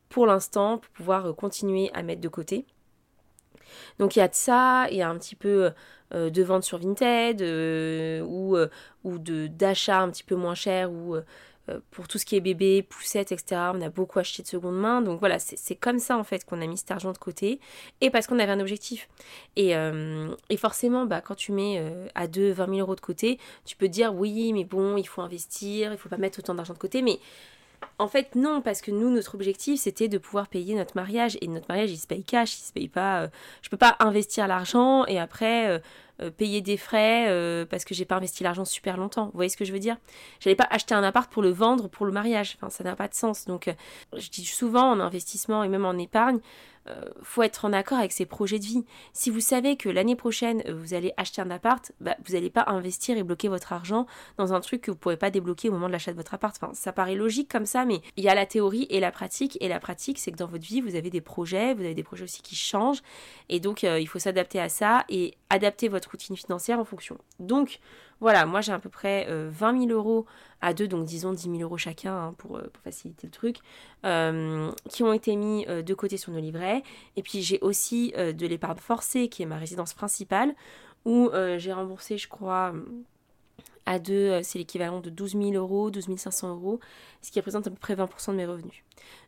pour 0.08 0.26
l'instant 0.26 0.78
pour 0.78 0.90
pouvoir 0.92 1.36
continuer 1.36 1.90
à 1.92 2.02
mettre 2.02 2.22
de 2.22 2.28
côté. 2.28 2.64
Donc 3.98 4.16
il 4.16 4.20
y 4.20 4.22
a 4.22 4.28
de 4.28 4.34
ça, 4.34 4.86
il 4.90 4.96
y 4.96 5.02
a 5.02 5.10
un 5.10 5.18
petit 5.18 5.36
peu 5.36 5.70
de 6.12 6.42
vente 6.42 6.62
sur 6.62 6.78
Vinted 6.78 7.42
ou, 8.22 8.56
ou 9.04 9.18
d'achat 9.18 10.00
un 10.00 10.08
petit 10.08 10.24
peu 10.24 10.36
moins 10.36 10.54
cher 10.54 10.90
ou 10.90 11.16
euh, 11.16 11.22
pour 11.90 12.08
tout 12.08 12.18
ce 12.18 12.24
qui 12.24 12.36
est 12.36 12.40
bébé, 12.40 12.82
poussette, 12.82 13.32
etc. 13.32 13.60
On 13.74 13.80
a 13.80 13.88
beaucoup 13.88 14.18
acheté 14.18 14.42
de 14.42 14.48
seconde 14.48 14.78
main. 14.78 15.02
Donc 15.02 15.20
voilà, 15.20 15.38
c'est 15.38 15.74
comme 15.74 15.98
ça 15.98 16.16
en 16.16 16.24
fait 16.24 16.44
qu'on 16.44 16.60
a 16.60 16.66
mis 16.66 16.76
cet 16.76 16.90
argent 16.90 17.12
de 17.12 17.18
côté. 17.18 17.60
Et 18.00 18.10
parce 18.10 18.26
qu'on 18.26 18.38
avait 18.38 18.52
un 18.52 18.60
objectif. 18.60 19.08
Et, 19.56 19.76
euh, 19.76 20.34
forcément, 20.58 21.06
bah, 21.06 21.20
quand 21.20 21.34
tu 21.34 21.52
mets 21.52 21.78
euh, 21.78 22.08
à 22.14 22.26
2, 22.26 22.52
20 22.52 22.66
000 22.66 22.78
euros 22.78 22.94
de 22.94 23.00
côté, 23.00 23.38
tu 23.64 23.76
peux 23.76 23.88
dire 23.88 24.14
oui, 24.14 24.52
mais 24.52 24.64
bon, 24.64 24.96
il 24.96 25.06
faut 25.06 25.22
investir, 25.22 25.92
il 25.92 25.98
faut 25.98 26.08
pas 26.08 26.16
mettre 26.16 26.38
autant 26.38 26.54
d'argent 26.54 26.74
de 26.74 26.78
côté. 26.78 27.02
Mais 27.02 27.18
en 27.98 28.08
fait, 28.08 28.34
non, 28.34 28.60
parce 28.60 28.80
que 28.80 28.90
nous, 28.90 29.10
notre 29.10 29.34
objectif, 29.34 29.80
c'était 29.80 30.08
de 30.08 30.18
pouvoir 30.18 30.48
payer 30.48 30.74
notre 30.74 30.96
mariage. 30.96 31.38
Et 31.40 31.48
notre 31.48 31.66
mariage, 31.68 31.90
il 31.90 31.98
se 31.98 32.06
paye 32.06 32.24
cash, 32.24 32.58
il 32.58 32.62
se 32.62 32.72
paye 32.72 32.88
pas. 32.88 33.28
je 33.62 33.68
peux 33.68 33.76
pas 33.76 33.96
investir 34.00 34.48
l'argent 34.48 35.04
et 35.06 35.18
après 35.18 35.80
euh, 36.20 36.30
payer 36.30 36.60
des 36.60 36.76
frais 36.76 37.26
euh, 37.28 37.64
parce 37.64 37.84
que 37.84 37.94
j'ai 37.94 38.04
pas 38.04 38.16
investi 38.16 38.42
l'argent 38.42 38.64
super 38.64 38.96
longtemps. 38.96 39.26
Vous 39.26 39.32
voyez 39.34 39.48
ce 39.48 39.56
que 39.56 39.64
je 39.64 39.72
veux 39.72 39.78
dire? 39.78 39.96
J'allais 40.40 40.56
pas 40.56 40.66
acheter 40.70 40.94
un 40.94 41.04
appart 41.04 41.30
pour 41.30 41.42
le 41.42 41.50
vendre 41.50 41.88
pour 41.88 42.06
le 42.06 42.12
mariage. 42.12 42.56
Enfin, 42.56 42.70
ça 42.70 42.82
n'a 42.82 42.96
pas 42.96 43.06
de 43.06 43.14
sens. 43.14 43.44
Donc, 43.44 43.68
euh, 43.68 43.72
je 44.16 44.28
dis 44.28 44.44
souvent 44.44 44.90
en 44.90 45.00
investissement 45.00 45.62
et 45.62 45.68
même 45.68 45.84
en 45.84 45.96
épargne, 45.96 46.40
euh, 46.86 47.04
faut 47.22 47.42
être 47.42 47.64
en 47.64 47.72
accord 47.72 47.98
avec 47.98 48.12
ses 48.12 48.26
projets 48.26 48.58
de 48.58 48.64
vie. 48.64 48.84
Si 49.12 49.30
vous 49.30 49.40
savez 49.40 49.76
que 49.76 49.88
l'année 49.88 50.16
prochaine, 50.16 50.62
euh, 50.66 50.74
vous 50.74 50.94
allez 50.94 51.12
acheter 51.16 51.42
un 51.42 51.50
appart, 51.50 51.92
bah, 52.00 52.16
vous 52.24 52.34
n'allez 52.34 52.50
pas 52.50 52.64
investir 52.68 53.16
et 53.18 53.22
bloquer 53.22 53.48
votre 53.48 53.72
argent 53.72 54.06
dans 54.36 54.52
un 54.52 54.60
truc 54.60 54.82
que 54.82 54.90
vous 54.90 54.96
ne 54.96 55.00
pourrez 55.00 55.16
pas 55.16 55.30
débloquer 55.30 55.68
au 55.68 55.72
moment 55.72 55.88
de 55.88 55.92
l'achat 55.92 56.12
de 56.12 56.16
votre 56.16 56.34
appart. 56.34 56.56
Enfin, 56.60 56.72
ça 56.74 56.92
paraît 56.92 57.14
logique 57.14 57.50
comme 57.50 57.66
ça, 57.66 57.84
mais 57.84 58.00
il 58.16 58.24
y 58.24 58.28
a 58.28 58.34
la 58.34 58.46
théorie 58.46 58.86
et 58.90 59.00
la 59.00 59.10
pratique. 59.10 59.58
Et 59.60 59.68
la 59.68 59.80
pratique, 59.80 60.18
c'est 60.18 60.32
que 60.32 60.36
dans 60.36 60.46
votre 60.46 60.64
vie, 60.64 60.80
vous 60.80 60.94
avez 60.94 61.10
des 61.10 61.20
projets, 61.20 61.74
vous 61.74 61.82
avez 61.82 61.94
des 61.94 62.02
projets 62.02 62.24
aussi 62.24 62.42
qui 62.42 62.56
changent. 62.56 63.02
Et 63.48 63.60
donc, 63.60 63.84
euh, 63.84 63.98
il 64.00 64.06
faut 64.06 64.18
s'adapter 64.18 64.60
à 64.60 64.68
ça 64.68 65.04
et 65.08 65.34
adapter 65.50 65.88
votre 65.88 66.10
routine 66.10 66.36
financière 66.36 66.78
en 66.78 66.84
fonction. 66.84 67.18
Donc, 67.38 67.80
voilà, 68.20 68.46
moi 68.46 68.60
j'ai 68.60 68.72
à 68.72 68.78
peu 68.78 68.88
près 68.88 69.26
20 69.28 69.86
000 69.86 69.92
euros 69.92 70.26
à 70.60 70.74
deux, 70.74 70.88
donc 70.88 71.04
disons 71.04 71.32
10 71.32 71.42
000 71.42 71.56
euros 71.58 71.78
chacun 71.78 72.12
hein, 72.12 72.34
pour, 72.36 72.60
pour, 72.60 72.82
faciliter 72.82 73.28
le 73.28 73.30
truc, 73.30 73.58
qui 74.88 75.02
ont 75.02 75.12
été 75.12 75.36
mis 75.36 75.66
de 75.66 75.94
côté 75.94 76.16
sur 76.16 76.32
nos 76.32 76.40
livrets. 76.40 76.82
Et 77.16 77.22
puis 77.22 77.42
j'ai 77.42 77.58
aussi 77.60 78.12
euh, 78.16 78.32
de 78.32 78.46
l'épargne 78.46 78.78
forcée 78.78 79.28
qui 79.28 79.42
est 79.42 79.46
ma 79.46 79.58
résidence 79.58 79.94
principale 79.94 80.54
où 81.04 81.30
euh, 81.32 81.58
j'ai 81.58 81.72
remboursé, 81.72 82.18
je 82.18 82.28
crois, 82.28 82.74
À 83.90 83.98
deux, 83.98 84.42
c'est 84.42 84.58
l'équivalent 84.58 85.00
de 85.00 85.08
12 85.08 85.32
000 85.32 85.52
euros, 85.52 85.90
12 85.90 86.14
500 86.14 86.50
euros, 86.50 86.78
ce 87.22 87.30
qui 87.30 87.40
représente 87.40 87.66
à 87.66 87.70
peu 87.70 87.76
près 87.76 87.94
20% 87.94 88.32
de 88.32 88.36
mes 88.36 88.44
revenus. 88.44 88.84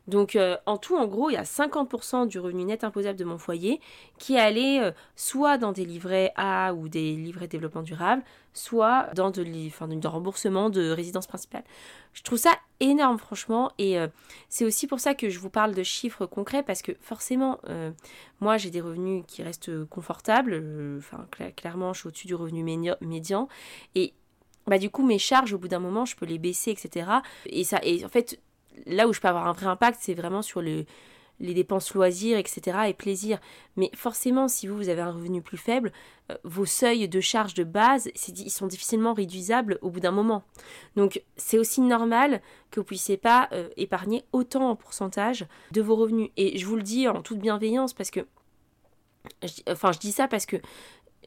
Donc 0.07 0.35
euh, 0.35 0.55
en 0.67 0.77
tout, 0.77 0.95
en 0.95 1.07
gros, 1.07 1.31
il 1.31 1.33
y 1.33 1.37
a 1.37 1.43
50% 1.43 2.27
du 2.27 2.39
revenu 2.39 2.65
net 2.65 2.83
imposable 2.83 3.17
de 3.17 3.23
mon 3.25 3.39
foyer 3.39 3.79
qui 4.19 4.37
allait 4.37 4.79
euh, 4.79 4.91
soit 5.15 5.57
dans 5.57 5.71
des 5.71 5.83
livrets 5.83 6.31
A 6.35 6.73
ou 6.75 6.89
des 6.89 7.15
livrets 7.15 7.47
développement 7.47 7.81
durable, 7.81 8.21
soit 8.53 9.09
dans 9.15 9.31
de, 9.31 9.43
enfin, 9.65 9.87
de 9.87 10.07
remboursement 10.07 10.69
de 10.69 10.91
résidence 10.91 11.25
principale. 11.25 11.63
Je 12.13 12.21
trouve 12.21 12.37
ça 12.37 12.51
énorme 12.79 13.17
franchement 13.17 13.71
et 13.79 13.97
euh, 13.97 14.07
c'est 14.49 14.65
aussi 14.65 14.85
pour 14.85 14.99
ça 14.99 15.15
que 15.15 15.29
je 15.29 15.39
vous 15.39 15.49
parle 15.49 15.73
de 15.73 15.83
chiffres 15.83 16.27
concrets 16.27 16.61
parce 16.61 16.81
que 16.81 16.91
forcément, 17.01 17.59
moi 18.41 18.57
j'ai 18.57 18.69
des 18.69 18.81
revenus 18.81 19.23
qui 19.27 19.41
restent 19.43 19.85
confortables, 19.85 20.97
enfin 20.97 21.25
clairement 21.55 21.93
je 21.93 21.99
suis 21.99 22.07
au-dessus 22.07 22.27
du 22.27 22.35
revenu 22.35 22.63
médian 22.63 23.47
et 23.95 24.13
bah 24.71 24.79
du 24.79 24.89
coup 24.89 25.05
mes 25.05 25.19
charges 25.19 25.53
au 25.53 25.59
bout 25.59 25.67
d'un 25.67 25.79
moment 25.79 26.05
je 26.05 26.15
peux 26.15 26.25
les 26.25 26.39
baisser 26.39 26.71
etc 26.71 27.05
et 27.45 27.63
ça 27.63 27.79
et 27.83 28.03
en 28.03 28.09
fait 28.09 28.39
là 28.85 29.07
où 29.07 29.13
je 29.13 29.19
peux 29.19 29.27
avoir 29.27 29.47
un 29.47 29.53
vrai 29.53 29.67
impact, 29.67 29.99
c'est 30.01 30.13
vraiment 30.13 30.41
sur 30.41 30.61
les 30.61 30.85
dépenses 31.39 31.93
loisirs, 31.93 32.37
etc. 32.37 32.77
et 32.87 32.93
plaisir. 32.93 33.39
Mais 33.75 33.89
forcément, 33.95 34.47
si 34.47 34.67
vous, 34.67 34.75
vous 34.75 34.89
avez 34.89 35.01
un 35.01 35.11
revenu 35.11 35.41
plus 35.41 35.57
faible, 35.57 35.91
euh, 36.31 36.35
vos 36.43 36.65
seuils 36.65 37.07
de 37.07 37.19
charge 37.19 37.53
de 37.53 37.63
base, 37.63 38.09
ils 38.27 38.51
sont 38.51 38.67
difficilement 38.67 39.13
réduisables 39.13 39.79
au 39.81 39.89
bout 39.89 39.99
d'un 39.99 40.11
moment. 40.11 40.43
Donc 40.95 41.21
c'est 41.37 41.57
aussi 41.57 41.81
normal 41.81 42.41
que 42.69 42.79
vous 42.79 42.85
puissiez 42.85 43.17
pas 43.17 43.49
euh, 43.51 43.69
épargner 43.77 44.23
autant 44.31 44.69
en 44.69 44.75
pourcentage 44.75 45.45
de 45.71 45.81
vos 45.81 45.95
revenus. 45.95 46.29
Et 46.37 46.57
je 46.57 46.65
vous 46.65 46.75
le 46.75 46.83
dis 46.83 47.07
en 47.07 47.21
toute 47.21 47.39
bienveillance 47.39 47.93
parce 47.93 48.11
que 48.11 48.21
enfin 49.69 49.91
je 49.91 49.99
dis 49.99 50.11
ça 50.11 50.27
parce 50.27 50.47
que 50.47 50.57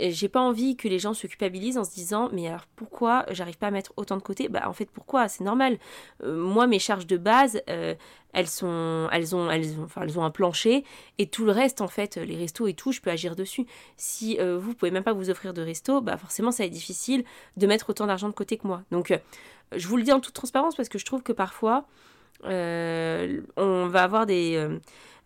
j'ai 0.01 0.29
pas 0.29 0.41
envie 0.41 0.77
que 0.77 0.89
les 0.89 0.99
gens 0.99 1.15
se 1.15 1.27
culpabilisent 1.27 1.79
en 1.79 1.85
se 1.85 1.95
disant 1.95 2.29
mais 2.33 2.49
alors 2.49 2.67
pourquoi 2.77 3.27
j'arrive 3.31 3.59
pas 3.59 3.69
à 3.69 3.71
mettre 3.71 3.93
autant 3.97 4.17
de 4.17 4.23
côté? 4.23 4.49
Bah 4.49 4.69
en 4.69 4.73
fait 4.73 4.91
pourquoi? 4.91 5.29
C'est 5.29 5.45
normal. 5.45 5.79
Euh, 6.23 6.37
moi 6.37 6.67
mes 6.67 6.79
charges 6.79 7.07
de 7.07 7.17
base 7.17 7.63
euh, 7.71 7.95
elles 8.33 8.49
sont 8.49 9.09
elles 9.13 9.37
ont 9.37 9.51
elles 9.51 10.19
ont 10.19 10.25
un 10.25 10.31
plancher 10.31 10.85
et 11.19 11.27
tout 11.27 11.45
le 11.45 11.53
reste 11.53 11.81
en 11.81 11.89
fait 11.89 12.17
les 12.17 12.37
restos 12.37 12.67
et 12.67 12.75
tout 12.75 12.93
je 12.93 13.01
peux 13.01 13.11
agir 13.11 13.37
dessus. 13.37 13.67
Si 13.97 14.37
euh, 14.41 14.59
vous 14.59 14.75
pouvez 14.75 14.91
même 14.91 15.05
pas 15.05 15.13
vous 15.13 15.31
offrir 15.31 15.55
de 15.55 15.63
resto, 15.63 16.01
bah 16.01 16.17
forcément 16.17 16.51
ça 16.51 16.65
va 16.65 16.67
être 16.67 16.73
difficile 16.73 17.25
de 17.57 17.67
mettre 17.67 17.91
autant 17.91 18.07
d'argent 18.07 18.29
de 18.29 18.35
côté 18.35 18.57
que 18.57 18.67
moi. 18.67 18.83
Donc 18.91 19.17
je 19.75 19.89
vous 19.89 19.97
le 19.97 20.03
dis 20.03 20.13
en 20.13 20.21
toute 20.21 20.35
transparence 20.35 20.75
parce 20.75 20.89
que 20.89 20.99
je 20.99 21.05
trouve 21.05 21.23
que 21.23 21.33
parfois 21.33 21.87
on 22.43 23.87
va 23.87 24.03
avoir 24.03 24.27
des 24.27 24.69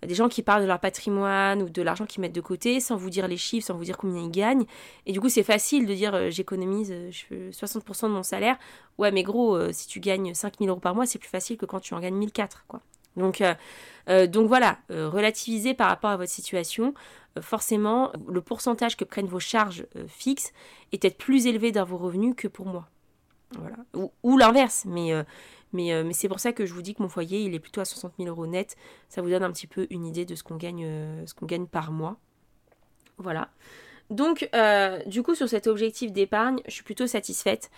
des 0.07 0.15
gens 0.15 0.29
qui 0.29 0.43
parlent 0.43 0.63
de 0.63 0.67
leur 0.67 0.79
patrimoine 0.79 1.63
ou 1.63 1.69
de 1.69 1.83
l'argent 1.83 2.07
qu'ils 2.07 2.21
mettent 2.21 2.35
de 2.35 2.41
côté 2.41 2.79
sans 2.81 2.97
vous 2.97 3.11
dire 3.11 3.27
les 3.27 3.37
chiffres, 3.37 3.67
sans 3.67 3.75
vous 3.75 3.85
dire 3.85 3.97
combien 3.97 4.23
ils 4.23 4.31
gagnent. 4.31 4.65
Et 5.07 5.13
du 5.13 5.21
coup, 5.21 5.29
c'est 5.29 5.43
facile 5.43 5.87
de 5.87 5.95
dire 5.95 6.15
euh, 6.15 6.31
j'économise 6.31 6.93
60% 6.93 8.05
euh, 8.05 8.09
de 8.09 8.13
mon 8.13 8.23
salaire. 8.23 8.57
Ouais, 8.99 9.11
mais 9.11 9.25
gros, 9.25 9.57
euh, 9.57 9.71
si 9.73 9.89
tu 9.89 9.99
gagnes 9.99 10.35
5000 10.35 10.69
euros 10.69 10.79
par 10.79 10.95
mois, 10.95 11.07
c'est 11.07 11.19
plus 11.19 11.29
facile 11.29 11.57
que 11.57 11.67
quand 11.67 11.81
tu 11.81 11.95
en 11.95 12.01
gagnes 12.01 12.17
1004, 12.17 12.65
quoi. 12.69 12.81
Donc, 13.17 13.43
voilà, 14.47 14.79
relativiser 14.91 15.75
par 15.75 15.89
rapport 15.89 16.11
à 16.11 16.17
votre 16.17 16.31
situation. 16.31 16.95
forcément, 17.41 18.13
le 18.29 18.41
pourcentage 18.41 18.97
que 18.97 19.05
prennent 19.05 19.27
vos 19.27 19.41
charges 19.41 19.87
fixes 20.07 20.53
est 20.93 21.03
peut-être 21.03 21.19
plus 21.19 21.49
élevé 21.49 21.73
dans 21.73 21.85
vos 21.85 21.97
revenus 21.97 22.35
que 22.37 22.47
pour 22.47 22.67
moi. 22.67 22.89
Voilà. 23.59 23.77
Ou 24.23 24.39
l'inverse, 24.39 24.85
mais 24.87 25.13
euh, 25.75 26.05
mais, 26.05 26.13
c'est 26.13 26.29
pour 26.29 26.41
ça 26.41 26.53
que 26.53 26.67
je 26.67 26.73
vous 26.73 26.83
dis 26.83 26.95
que 26.95 27.03
mon 27.03 27.09
foyer, 27.09 27.43
il 27.43 27.55
est 27.55 27.61
plutôt 27.61 27.81
à 27.81 27.85
60 27.85 28.15
000 28.19 28.29
euros 28.29 28.47
net. 28.47 28.77
Ça 29.09 29.23
vous 29.23 29.31
donne 29.31 29.43
un 29.43 29.53
petit 29.53 29.67
peu 29.67 29.87
une 29.91 30.07
idée 30.07 30.25
de 30.25 30.35
ce 30.35 30.43
qu'on 30.43 30.57
gagne, 30.57 30.85
euh, 30.85 31.25
gagne 31.43 31.67
par 31.67 31.93
mois. 31.93 32.17
Voilà. 33.19 33.51
Donc, 34.11 34.49
euh, 34.55 35.03
du 35.05 35.23
coup, 35.23 35.35
sur 35.35 35.51
cet 35.51 35.67
objectif 35.67 36.13
d'épargne, 36.13 36.63
je 36.67 36.71
suis 36.71 36.83
plutôt 36.83 37.07
satisfaite, 37.07 37.71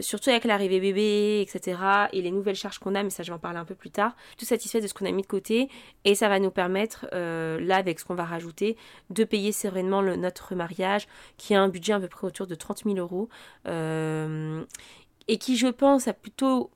surtout 0.00 0.28
avec 0.28 0.44
l'arrivée 0.44 0.80
bébé, 0.80 1.40
etc. 1.40 1.80
et 2.12 2.20
les 2.20 2.30
nouvelles 2.30 2.56
charges 2.56 2.78
qu'on 2.78 2.94
a, 2.94 3.02
mais 3.02 3.08
ça, 3.08 3.22
je 3.22 3.30
vais 3.30 3.36
en 3.36 3.38
parler 3.38 3.58
un 3.58 3.64
peu 3.64 3.74
plus 3.74 3.90
tard. 3.90 4.14
Plutôt 4.36 4.44
satisfaite 4.44 4.82
de 4.82 4.86
ce 4.86 4.92
qu'on 4.92 5.06
a 5.06 5.10
mis 5.12 5.22
de 5.22 5.26
côté, 5.26 5.70
et 6.04 6.14
ça 6.14 6.28
va 6.28 6.40
nous 6.40 6.50
permettre, 6.50 7.06
là, 7.12 7.76
avec 7.76 8.00
ce 8.00 8.04
qu'on 8.04 8.14
va 8.14 8.26
rajouter, 8.26 8.76
de 9.08 9.24
payer 9.24 9.50
sereinement 9.50 10.02
notre 10.02 10.54
mariage, 10.54 11.08
qui 11.38 11.54
a 11.54 11.62
un 11.62 11.68
budget 11.68 11.94
à 11.94 12.00
peu 12.00 12.08
près 12.08 12.26
autour 12.26 12.46
de 12.46 12.54
30 12.54 12.84
000 12.84 12.98
euros, 12.98 13.30
et 13.64 15.38
qui, 15.38 15.56
je 15.56 15.68
pense, 15.68 16.06
a 16.06 16.12
plutôt 16.12 16.70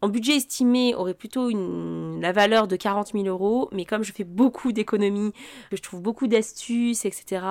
en 0.00 0.08
budget 0.08 0.36
estimé 0.36 0.94
aurait 0.94 1.14
plutôt 1.14 1.50
une, 1.50 2.20
la 2.20 2.32
valeur 2.32 2.68
de 2.68 2.76
40 2.76 3.12
000 3.12 3.24
euros, 3.26 3.68
mais 3.72 3.84
comme 3.84 4.04
je 4.04 4.12
fais 4.12 4.24
beaucoup 4.24 4.72
d'économies, 4.72 5.32
que 5.70 5.76
je 5.76 5.82
trouve 5.82 6.00
beaucoup 6.00 6.26
d'astuces, 6.26 7.04
etc., 7.04 7.44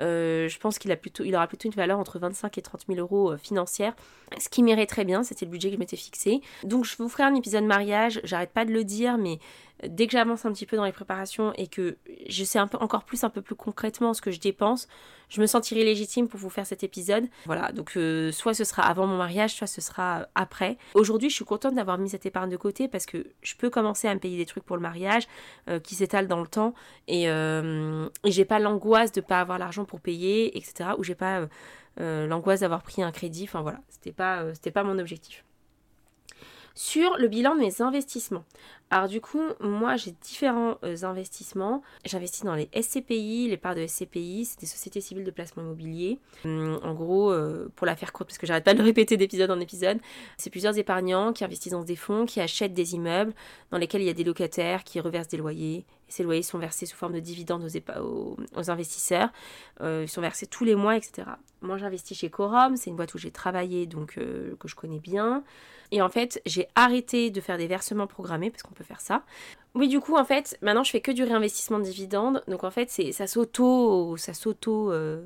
euh, 0.00 0.48
je 0.48 0.58
pense 0.58 0.78
qu'il 0.78 0.90
aura 1.34 1.46
plutôt 1.46 1.68
une 1.68 1.74
valeur 1.74 1.98
entre 1.98 2.18
25 2.18 2.58
et 2.58 2.62
30 2.62 2.84
000 2.88 2.98
euros 2.98 3.32
euh, 3.32 3.36
financière, 3.36 3.94
ce 4.38 4.48
qui 4.48 4.62
m'irait 4.62 4.86
très 4.86 5.04
bien, 5.04 5.22
c'était 5.22 5.44
le 5.44 5.50
budget 5.50 5.68
que 5.68 5.74
je 5.74 5.78
m'étais 5.78 5.96
fixé. 5.96 6.40
Donc 6.64 6.84
je 6.84 6.96
vous 6.98 7.08
ferai 7.08 7.24
un 7.24 7.34
épisode 7.34 7.64
mariage, 7.64 8.20
j'arrête 8.24 8.50
pas 8.50 8.64
de 8.64 8.72
le 8.72 8.84
dire, 8.84 9.18
mais 9.18 9.38
dès 9.88 10.06
que 10.06 10.12
j'avance 10.12 10.44
un 10.44 10.52
petit 10.52 10.66
peu 10.66 10.76
dans 10.76 10.84
les 10.84 10.92
préparations 10.92 11.52
et 11.54 11.66
que 11.66 11.96
je 12.28 12.44
sais 12.44 12.58
un 12.58 12.66
peu, 12.66 12.78
encore 12.78 13.04
plus, 13.04 13.24
un 13.24 13.30
peu 13.30 13.42
plus 13.42 13.54
concrètement 13.54 14.14
ce 14.14 14.22
que 14.22 14.30
je 14.30 14.40
dépense, 14.40 14.88
je 15.28 15.40
me 15.40 15.46
sentirai 15.46 15.84
légitime 15.84 16.28
pour 16.28 16.38
vous 16.38 16.50
faire 16.50 16.66
cet 16.66 16.84
épisode. 16.84 17.26
Voilà, 17.46 17.72
donc 17.72 17.96
euh, 17.96 18.30
soit 18.32 18.54
ce 18.54 18.64
sera 18.64 18.82
avant 18.82 19.06
mon 19.06 19.16
mariage, 19.16 19.54
soit 19.54 19.66
ce 19.66 19.80
sera 19.80 20.28
après. 20.34 20.76
Aujourd'hui, 20.94 21.30
je 21.30 21.34
suis 21.34 21.44
contente 21.44 21.74
d'avoir 21.74 21.98
mis 21.98 22.10
cette 22.10 22.26
épargne 22.26 22.50
de 22.50 22.56
côté 22.56 22.88
parce 22.88 23.06
que 23.06 23.26
je 23.42 23.54
peux 23.56 23.70
commencer 23.70 24.08
à 24.08 24.14
me 24.14 24.20
payer 24.20 24.36
des 24.36 24.46
trucs 24.46 24.64
pour 24.64 24.76
le 24.76 24.82
mariage 24.82 25.26
euh, 25.68 25.80
qui 25.80 25.94
s'étalent 25.94 26.28
dans 26.28 26.40
le 26.40 26.46
temps 26.46 26.74
et, 27.08 27.28
euh, 27.28 28.08
et 28.24 28.30
j'ai 28.30 28.44
pas 28.44 28.58
l'angoisse 28.58 29.12
de 29.12 29.20
pas 29.20 29.40
avoir 29.40 29.58
l'argent 29.58 29.84
pour 29.84 30.00
payer, 30.00 30.56
etc. 30.56 30.90
Ou 30.98 31.04
j'ai 31.04 31.14
pas 31.14 31.48
l'angoisse 31.98 32.60
d'avoir 32.60 32.82
pris 32.82 33.02
un 33.02 33.12
crédit. 33.12 33.44
Enfin 33.44 33.62
voilà, 33.62 33.80
c'était 33.88 34.12
pas, 34.12 34.52
c'était 34.54 34.72
pas 34.72 34.82
mon 34.82 34.98
objectif 34.98 35.44
sur 36.74 37.16
le 37.18 37.28
bilan 37.28 37.54
de 37.54 37.60
mes 37.60 37.80
investissements. 37.80 38.44
Alors 38.90 39.08
du 39.08 39.20
coup, 39.20 39.42
moi 39.60 39.96
j'ai 39.96 40.12
différents 40.22 40.78
euh, 40.84 40.96
investissements. 41.02 41.82
J'investis 42.04 42.44
dans 42.44 42.54
les 42.54 42.68
SCPI, 42.80 43.48
les 43.48 43.56
parts 43.56 43.74
de 43.74 43.86
SCPI, 43.86 44.44
c'est 44.44 44.60
des 44.60 44.66
sociétés 44.66 45.00
civiles 45.00 45.24
de 45.24 45.30
placement 45.30 45.62
immobilier. 45.62 46.18
Hum, 46.44 46.78
en 46.82 46.94
gros, 46.94 47.32
euh, 47.32 47.72
pour 47.76 47.86
la 47.86 47.96
faire 47.96 48.12
courte, 48.12 48.28
parce 48.28 48.38
que 48.38 48.46
j'arrête 48.46 48.64
pas 48.64 48.74
de 48.74 48.78
le 48.78 48.84
répéter 48.84 49.16
d'épisode 49.16 49.50
en 49.50 49.58
épisode, 49.60 49.98
c'est 50.36 50.50
plusieurs 50.50 50.78
épargnants 50.78 51.32
qui 51.32 51.44
investissent 51.44 51.72
dans 51.72 51.82
des 51.82 51.96
fonds, 51.96 52.26
qui 52.26 52.40
achètent 52.40 52.74
des 52.74 52.94
immeubles 52.94 53.32
dans 53.70 53.78
lesquels 53.78 54.02
il 54.02 54.06
y 54.06 54.10
a 54.10 54.14
des 54.14 54.24
locataires 54.24 54.84
qui 54.84 55.00
reversent 55.00 55.28
des 55.28 55.38
loyers. 55.38 55.84
Ces 56.14 56.22
loyers 56.22 56.42
sont 56.42 56.58
versés 56.58 56.86
sous 56.86 56.96
forme 56.96 57.14
de 57.14 57.18
dividendes 57.18 57.68
aux, 58.00 58.70
investisseurs. 58.70 59.30
Euh, 59.80 60.02
ils 60.04 60.08
sont 60.08 60.20
versés 60.20 60.46
tous 60.46 60.64
les 60.64 60.76
mois, 60.76 60.96
etc. 60.96 61.26
Moi 61.60 61.76
j'investis 61.76 62.16
chez 62.16 62.30
Corum, 62.30 62.76
c'est 62.76 62.90
une 62.90 62.94
boîte 62.94 63.14
où 63.14 63.18
j'ai 63.18 63.32
travaillé, 63.32 63.86
donc 63.86 64.14
que 64.14 64.68
je 64.68 64.74
connais 64.76 65.00
bien. 65.00 65.42
Et 65.90 66.02
en 66.02 66.08
fait, 66.08 66.40
j'ai 66.46 66.68
arrêté 66.76 67.30
de 67.30 67.40
faire 67.40 67.58
des 67.58 67.66
versements 67.66 68.06
programmés 68.06 68.50
parce 68.50 68.62
qu'on 68.62 68.74
peut 68.74 68.84
faire 68.84 69.00
ça. 69.00 69.22
Oui, 69.74 69.88
du 69.88 69.98
coup, 69.98 70.16
en 70.16 70.24
fait, 70.24 70.56
maintenant 70.62 70.84
je 70.84 70.92
fais 70.92 71.00
que 71.00 71.10
du 71.10 71.24
réinvestissement 71.24 71.80
de 71.80 71.84
dividendes. 71.84 72.44
Donc 72.46 72.62
en 72.62 72.70
fait, 72.70 72.90
ça 72.90 73.26
s'auto 73.26 74.16
ça 74.16 74.34
s'auto 74.34 74.92
euh, 74.92 75.24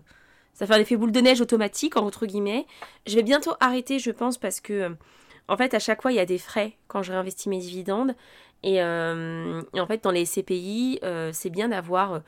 ça 0.55 0.67
fait 0.67 0.73
un 0.73 0.79
effet 0.79 0.97
boule 0.97 1.13
de 1.13 1.21
neige 1.21 1.43
automatique 1.43 1.99
entre 1.99 2.25
guillemets. 2.25 2.67
Je 3.07 3.15
vais 3.15 3.23
bientôt 3.23 3.53
arrêter, 3.61 3.99
je 3.99 4.11
pense 4.11 4.39
parce 4.39 4.61
que 4.61 4.97
en 5.49 5.57
fait, 5.57 5.73
à 5.73 5.79
chaque 5.79 6.03
fois, 6.03 6.13
il 6.13 6.17
y 6.17 6.21
a 6.21 6.27
des 6.27 6.39
frais 6.39 6.77
quand 6.89 7.03
je 7.03 7.13
réinvestis 7.13 7.49
mes 7.49 7.59
dividendes 7.59 8.15
et, 8.63 8.83
euh, 8.83 9.63
en 9.75 9.87
fait, 9.87 10.03
dans 10.03 10.11
les 10.11 10.25
CPI, 10.25 11.01
euh, 11.05 11.31
c'est 11.33 11.51
bien 11.51 11.69
d'avoir 11.69 12.23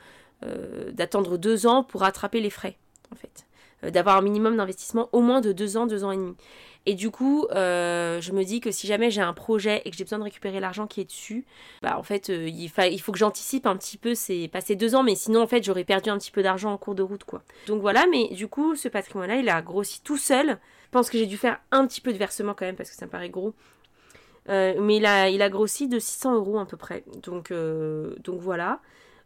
d'attendre 0.93 1.37
deux 1.37 1.67
ans 1.67 1.83
pour 1.83 2.01
rattraper 2.01 2.41
les 2.41 2.49
frais 2.49 2.75
en 3.11 3.15
fait. 3.15 3.45
D'avoir 3.91 4.17
un 4.17 4.23
minimum 4.23 4.57
d'investissement 4.57 5.07
au 5.11 5.21
moins 5.21 5.39
de 5.39 5.51
deux 5.51 5.77
ans, 5.77 5.85
deux 5.85 6.03
ans 6.03 6.11
et 6.11 6.17
demi. 6.17 6.35
Et 6.87 6.95
du 6.95 7.11
coup, 7.11 7.45
euh, 7.51 8.19
je 8.21 8.31
me 8.31 8.43
dis 8.43 8.59
que 8.59 8.71
si 8.71 8.87
jamais 8.87 9.11
j'ai 9.11 9.21
un 9.21 9.33
projet 9.33 9.83
et 9.85 9.91
que 9.91 9.97
j'ai 9.97 10.03
besoin 10.03 10.17
de 10.17 10.23
récupérer 10.23 10.59
l'argent 10.59 10.87
qui 10.87 11.01
est 11.01 11.05
dessus, 11.05 11.45
bah 11.83 11.97
en 11.97 12.03
fait, 12.03 12.31
euh, 12.31 12.47
il, 12.49 12.69
faut 12.69 13.11
que 13.11 13.19
j'anticipe 13.19 13.67
un 13.67 13.77
petit 13.77 13.97
peu, 13.97 14.15
c'est 14.15 14.49
passé 14.51 14.75
deux 14.75 14.95
ans, 14.95 15.03
mais 15.03 15.13
sinon 15.13 15.43
en 15.43 15.47
fait 15.47 15.63
j'aurais 15.63 15.83
perdu 15.83 16.09
un 16.09 16.17
petit 16.17 16.31
peu 16.31 16.41
d'argent 16.41 16.71
en 16.71 16.77
cours 16.77 16.95
de 16.95 17.03
route 17.03 17.23
quoi. 17.23 17.43
Donc 17.67 17.81
voilà, 17.81 18.07
mais 18.09 18.29
du 18.29 18.47
coup, 18.47 18.75
ce 18.75 18.87
patrimoine-là, 18.87 19.35
il 19.35 19.49
a 19.49 19.61
grossi 19.61 20.01
tout 20.01 20.17
seul. 20.17 20.57
Je 20.85 20.89
pense 20.91 21.09
que 21.11 21.19
j'ai 21.19 21.27
dû 21.27 21.37
faire 21.37 21.59
un 21.71 21.85
petit 21.85 22.01
peu 22.01 22.13
de 22.13 22.17
versement 22.17 22.55
quand 22.55 22.65
même 22.65 22.75
parce 22.75 22.89
que 22.89 22.95
ça 22.95 23.05
me 23.05 23.11
paraît 23.11 23.29
gros. 23.29 23.53
Euh, 24.49 24.75
mais 24.81 24.97
il 24.97 25.05
a, 25.05 25.49
grossi 25.49 25.87
de 25.87 25.99
600 25.99 26.35
euros 26.35 26.59
à 26.59 26.65
peu 26.65 26.77
près. 26.77 27.03
Donc, 27.21 27.51
donc 27.51 28.39
voilà. 28.39 28.79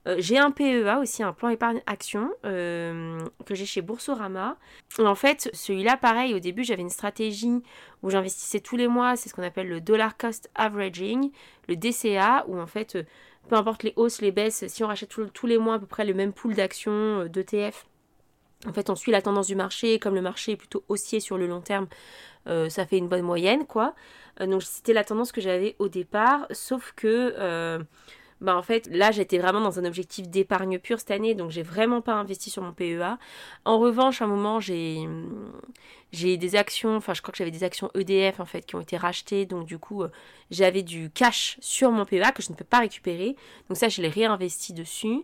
Euh, 0.07 0.15
j'ai 0.19 0.38
un 0.38 0.51
PEA 0.51 1.00
aussi, 1.01 1.24
un 1.24 1.34
plan 1.34 1.50
épargne 1.50 1.81
action 1.88 2.31
euh, 2.45 3.19
que 3.45 3.55
j'ai 3.55 3.65
chez 3.65 3.81
Boursorama. 3.81 4.57
En 5.00 5.15
fait, 5.15 5.50
celui-là, 5.53 5.98
pareil, 5.98 6.34
au 6.36 6.39
début, 6.39 6.63
j'avais 6.63 6.84
une 6.84 6.89
stratégie 6.89 7.63
où 8.03 8.10
j'investissais 8.12 8.60
tous 8.60 8.77
les 8.77 8.88
mois, 8.88 9.15
c'est 9.15 9.29
ce 9.29 9.34
qu'on 9.34 9.43
appelle 9.43 9.67
le 9.67 9.81
dollar 9.81 10.15
cost 10.15 10.50
averaging, 10.53 11.31
le 11.67 11.75
DCA, 11.75 12.45
où 12.48 12.60
en 12.60 12.67
fait, 12.67 12.95
euh, 12.95 13.03
peu 13.50 13.55
importe 13.55 13.84
les 13.84 13.93
hausses, 13.95 14.22
les 14.22 14.31
baisses, 14.31 14.67
si 14.67 14.84
on 14.84 14.88
rachète 14.88 15.10
tous 15.34 15.48
les 15.48 15.57
mois 15.57 15.75
à 15.75 15.79
peu 15.79 15.88
près 15.88 16.05
le 16.05 16.13
même 16.13 16.34
pool 16.34 16.53
d'actions, 16.53 17.25
d'ETF, 17.25 17.88
en 18.67 18.74
fait, 18.74 18.89
on 18.89 18.95
suit 18.95 19.12
la 19.12 19.22
tendance 19.22 19.48
du 19.48 19.55
marché, 19.55 20.00
comme 20.00 20.15
le 20.15 20.22
marché 20.22 20.53
est 20.53 20.55
plutôt 20.55 20.84
haussier 20.88 21.19
sur 21.19 21.38
le 21.38 21.45
long 21.45 21.62
terme, 21.62 21.88
ça 22.45 22.85
fait 22.85 22.97
une 22.97 23.07
bonne 23.07 23.23
moyenne, 23.23 23.65
quoi. 23.65 23.95
donc, 24.39 24.63
c'était 24.63 24.93
la 24.93 25.03
tendance 25.03 25.31
que 25.31 25.41
j'avais 25.41 25.75
au 25.79 25.87
départ, 25.87 26.47
sauf 26.51 26.93
que 26.95 27.85
bah 28.41 28.55
en 28.57 28.61
fait 28.61 28.87
là 28.91 29.11
j'étais 29.11 29.37
vraiment 29.37 29.61
dans 29.61 29.79
un 29.79 29.85
objectif 29.85 30.27
d'épargne 30.27 30.77
pure 30.77 30.99
cette 30.99 31.11
année 31.11 31.35
donc 31.35 31.51
j'ai 31.51 31.63
vraiment 31.63 32.01
pas 32.01 32.13
investi 32.13 32.49
sur 32.49 32.61
mon 32.63 32.73
PEA. 32.73 33.17
En 33.63 33.79
revanche 33.79 34.21
à 34.21 34.25
un 34.25 34.27
moment 34.27 34.59
j'ai 34.59 35.07
j'ai 36.11 36.37
des 36.37 36.55
actions, 36.55 36.95
enfin 36.97 37.13
je 37.13 37.21
crois 37.21 37.31
que 37.31 37.37
j'avais 37.37 37.51
des 37.51 37.63
actions 37.63 37.89
EDF 37.95 38.39
en 38.39 38.45
fait 38.45 38.65
qui 38.65 38.75
ont 38.75 38.81
été 38.81 38.97
rachetées 38.97 39.45
donc 39.45 39.65
du 39.65 39.77
coup 39.77 40.03
euh, 40.03 40.09
j'avais 40.51 40.83
du 40.83 41.09
cash 41.09 41.57
sur 41.61 41.91
mon 41.91 42.05
PEA 42.05 42.31
que 42.33 42.43
je 42.43 42.51
ne 42.51 42.55
peux 42.55 42.65
pas 42.65 42.79
récupérer 42.79 43.35
donc 43.69 43.77
ça 43.77 43.89
je 43.89 44.01
l'ai 44.01 44.09
réinvesti 44.09 44.73
dessus. 44.73 45.23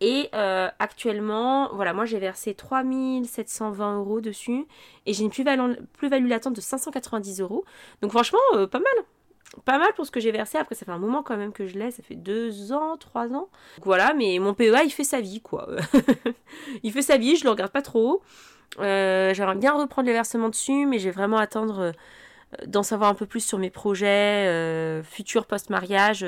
Et 0.00 0.28
euh, 0.34 0.68
actuellement, 0.78 1.70
voilà, 1.72 1.94
moi 1.94 2.04
j'ai 2.04 2.18
versé 2.18 2.54
3720 2.54 3.98
euros 3.98 4.20
dessus 4.20 4.66
et 5.06 5.14
j'ai 5.14 5.24
une 5.24 5.30
plus-value 5.30 5.74
plus 5.94 6.28
latente 6.28 6.54
de 6.54 6.60
590 6.60 7.40
euros. 7.40 7.64
Donc 8.02 8.10
franchement, 8.10 8.38
euh, 8.54 8.66
pas 8.66 8.78
mal 8.78 9.04
pas 9.64 9.78
mal 9.78 9.88
pour 9.94 10.04
ce 10.04 10.10
que 10.10 10.20
j'ai 10.20 10.32
versé. 10.32 10.58
Après, 10.58 10.74
ça 10.74 10.84
fait 10.84 10.92
un 10.92 10.98
moment 10.98 11.22
quand 11.22 11.36
même 11.36 11.52
que 11.52 11.66
je 11.66 11.78
l'ai. 11.78 11.90
Ça 11.90 12.02
fait 12.02 12.16
deux 12.16 12.72
ans, 12.72 12.96
trois 12.98 13.28
ans. 13.28 13.48
Donc 13.76 13.84
voilà, 13.84 14.12
mais 14.12 14.38
mon 14.38 14.52
PEA, 14.52 14.84
il 14.84 14.90
fait 14.90 15.04
sa 15.04 15.20
vie, 15.20 15.40
quoi. 15.40 15.68
il 16.82 16.92
fait 16.92 17.00
sa 17.00 17.16
vie, 17.16 17.36
je 17.36 17.44
le 17.44 17.50
regarde 17.50 17.72
pas 17.72 17.80
trop. 17.80 18.22
Euh, 18.80 19.32
j'aimerais 19.32 19.54
bien 19.54 19.72
reprendre 19.72 20.08
les 20.08 20.12
versements 20.12 20.50
dessus, 20.50 20.84
mais 20.84 20.98
je 20.98 21.06
vais 21.06 21.12
vraiment 21.12 21.38
attendre 21.38 21.92
d'en 22.66 22.82
savoir 22.82 23.08
un 23.08 23.14
peu 23.14 23.24
plus 23.24 23.40
sur 23.40 23.58
mes 23.58 23.70
projets 23.70 25.02
futurs 25.04 25.46
post-mariage 25.46 26.26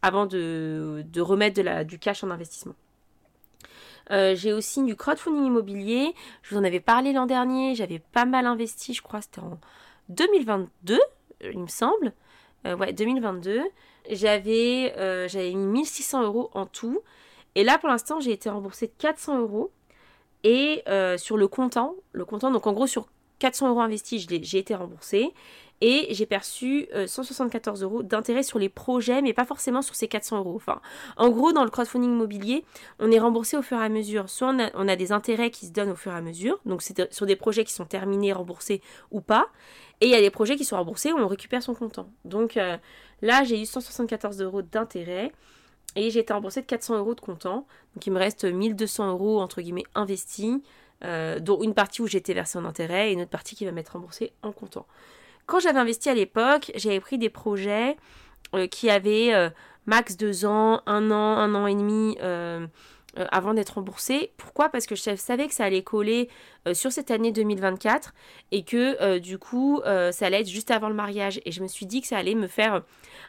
avant 0.00 0.24
de, 0.24 1.04
remettre 1.18 1.84
du 1.84 1.98
cash 1.98 2.24
en 2.24 2.30
investissement. 2.30 2.74
J'ai 4.10 4.52
aussi 4.52 4.82
du 4.82 4.96
crowdfunding 4.96 5.46
immobilier. 5.46 6.14
Je 6.42 6.54
vous 6.54 6.60
en 6.60 6.64
avais 6.64 6.80
parlé 6.80 7.12
l'an 7.12 7.26
dernier. 7.26 7.74
J'avais 7.74 7.98
pas 7.98 8.24
mal 8.24 8.46
investi, 8.46 8.94
je 8.94 9.02
crois, 9.02 9.20
c'était 9.20 9.40
en 9.40 9.58
2022, 10.08 10.98
il 11.52 11.58
me 11.58 11.66
semble. 11.66 12.12
Euh, 12.66 12.76
ouais, 12.76 12.92
2022. 12.92 13.62
J'avais 14.10 14.94
euh, 14.96 15.28
mis 15.34 15.82
1600 15.82 16.24
euros 16.24 16.50
en 16.54 16.66
tout. 16.66 17.00
Et 17.54 17.64
là, 17.64 17.78
pour 17.78 17.88
l'instant, 17.88 18.20
j'ai 18.20 18.32
été 18.32 18.50
remboursée 18.50 18.86
de 18.86 18.92
400 18.98 19.40
euros. 19.40 19.70
Et 20.42 20.82
euh, 20.88 21.16
sur 21.16 21.36
le 21.36 21.48
comptant, 21.48 21.94
le 22.12 22.24
comptant, 22.24 22.50
donc 22.50 22.66
en 22.66 22.72
gros, 22.72 22.86
sur 22.86 23.06
400 23.38 23.70
euros 23.70 23.80
investis, 23.80 24.26
j'ai 24.28 24.58
été 24.58 24.74
remboursée. 24.74 25.32
Et 25.86 26.06
j'ai 26.14 26.24
perçu 26.24 26.88
174 27.06 27.82
euros 27.82 28.02
d'intérêt 28.02 28.42
sur 28.42 28.58
les 28.58 28.70
projets, 28.70 29.20
mais 29.20 29.34
pas 29.34 29.44
forcément 29.44 29.82
sur 29.82 29.94
ces 29.94 30.08
400 30.08 30.38
euros. 30.38 30.54
Enfin, 30.56 30.80
en 31.18 31.28
gros, 31.28 31.52
dans 31.52 31.62
le 31.62 31.68
crowdfunding 31.68 32.10
immobilier, 32.10 32.64
on 33.00 33.12
est 33.12 33.18
remboursé 33.18 33.58
au 33.58 33.60
fur 33.60 33.76
et 33.78 33.84
à 33.84 33.90
mesure. 33.90 34.30
Soit 34.30 34.56
on 34.74 34.88
a, 34.88 34.96
des 34.96 35.12
intérêts 35.12 35.50
qui 35.50 35.66
se 35.66 35.72
donnent 35.72 35.90
au 35.90 35.94
fur 35.94 36.12
et 36.12 36.16
à 36.16 36.22
mesure, 36.22 36.58
donc 36.64 36.80
c'est 36.80 37.12
sur 37.12 37.26
des 37.26 37.36
projets 37.36 37.64
qui 37.64 37.74
sont 37.74 37.84
terminés, 37.84 38.32
remboursés 38.32 38.80
ou 39.10 39.20
pas. 39.20 39.48
Et 40.00 40.06
il 40.06 40.10
y 40.10 40.14
a 40.14 40.22
des 40.22 40.30
projets 40.30 40.56
qui 40.56 40.64
sont 40.64 40.78
remboursés 40.78 41.12
où 41.12 41.18
on 41.18 41.28
récupère 41.28 41.62
son 41.62 41.74
comptant. 41.74 42.08
Donc 42.24 42.56
euh, 42.56 42.78
là, 43.20 43.44
j'ai 43.44 43.60
eu 43.60 43.66
174 43.66 44.40
euros 44.40 44.62
d'intérêt 44.62 45.32
et 45.96 46.08
j'ai 46.08 46.20
été 46.20 46.32
remboursé 46.32 46.62
de 46.62 46.66
400 46.66 46.96
euros 46.96 47.14
de 47.14 47.20
comptant. 47.20 47.66
Donc 47.94 48.06
il 48.06 48.10
me 48.10 48.18
reste 48.18 48.46
1200 48.46 49.10
euros 49.10 49.38
entre 49.38 49.60
guillemets 49.60 49.84
investis, 49.94 50.62
euh, 51.04 51.40
dont 51.40 51.62
une 51.62 51.74
partie 51.74 52.00
où 52.00 52.06
j'ai 52.06 52.16
été 52.16 52.32
versé 52.32 52.56
en 52.56 52.64
intérêt 52.64 53.10
et 53.10 53.12
une 53.12 53.20
autre 53.20 53.30
partie 53.30 53.54
qui 53.54 53.66
va 53.66 53.72
m'être 53.72 53.90
remboursée 53.90 54.32
en 54.40 54.50
comptant. 54.50 54.86
Quand 55.46 55.60
j'avais 55.60 55.78
investi 55.78 56.08
à 56.08 56.14
l'époque, 56.14 56.72
j'avais 56.74 57.00
pris 57.00 57.18
des 57.18 57.30
projets 57.30 57.96
euh, 58.54 58.66
qui 58.66 58.90
avaient 58.90 59.50
max 59.86 60.16
2 60.16 60.46
ans, 60.46 60.82
1 60.86 61.10
an, 61.10 61.36
1 61.38 61.54
an 61.54 61.66
et 61.66 61.74
demi 61.74 62.16
euh, 63.18 63.26
avant 63.30 63.54
d'être 63.54 63.70
remboursé. 63.70 64.32
Pourquoi? 64.36 64.68
Parce 64.68 64.86
que 64.86 64.94
je 64.94 65.14
savais 65.16 65.46
que 65.46 65.54
ça 65.54 65.64
allait 65.64 65.82
coller 65.82 66.28
euh, 66.66 66.74
sur 66.74 66.90
cette 66.90 67.10
année 67.10 67.30
2024 67.32 68.12
et 68.50 68.64
que 68.64 69.00
euh, 69.00 69.18
du 69.18 69.38
coup 69.38 69.80
ça 69.84 70.26
allait 70.26 70.40
être 70.40 70.48
juste 70.48 70.70
avant 70.70 70.88
le 70.88 70.94
mariage. 70.94 71.40
Et 71.44 71.52
je 71.52 71.62
me 71.62 71.68
suis 71.68 71.86
dit 71.86 72.00
que 72.00 72.06
ça 72.06 72.16
allait 72.16 72.34
me 72.34 72.46
faire 72.46 72.82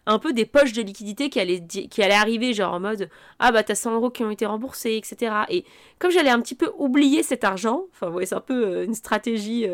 un 0.06 0.20
peu 0.20 0.34
des 0.34 0.46
poches 0.46 0.74
de 0.74 0.82
liquidité 0.82 1.30
qui 1.30 1.40
allaient, 1.40 1.62
qui 1.66 2.02
arriver, 2.04 2.54
genre 2.54 2.74
en 2.74 2.80
mode 2.80 3.10
Ah 3.40 3.52
bah 3.52 3.64
t'as 3.64 3.76
100 3.76 3.96
euros 3.96 4.10
qui 4.10 4.24
ont 4.24 4.32
été 4.32 4.46
remboursés, 4.46 4.96
etc. 4.96 5.36
Et 5.50 5.66
comme 6.00 6.12
j'allais 6.12 6.30
un 6.30 6.42
petit 6.42 6.56
peu 6.56 6.72
oublier 6.78 7.24
cet 7.24 7.44
argent, 7.44 7.86
enfin 7.92 8.08
vous 8.08 8.14
voyez, 8.14 8.28
c'est 8.28 8.36
un 8.36 8.42
peu 8.42 8.84
une 8.84 8.94
stratégie, 8.94 9.68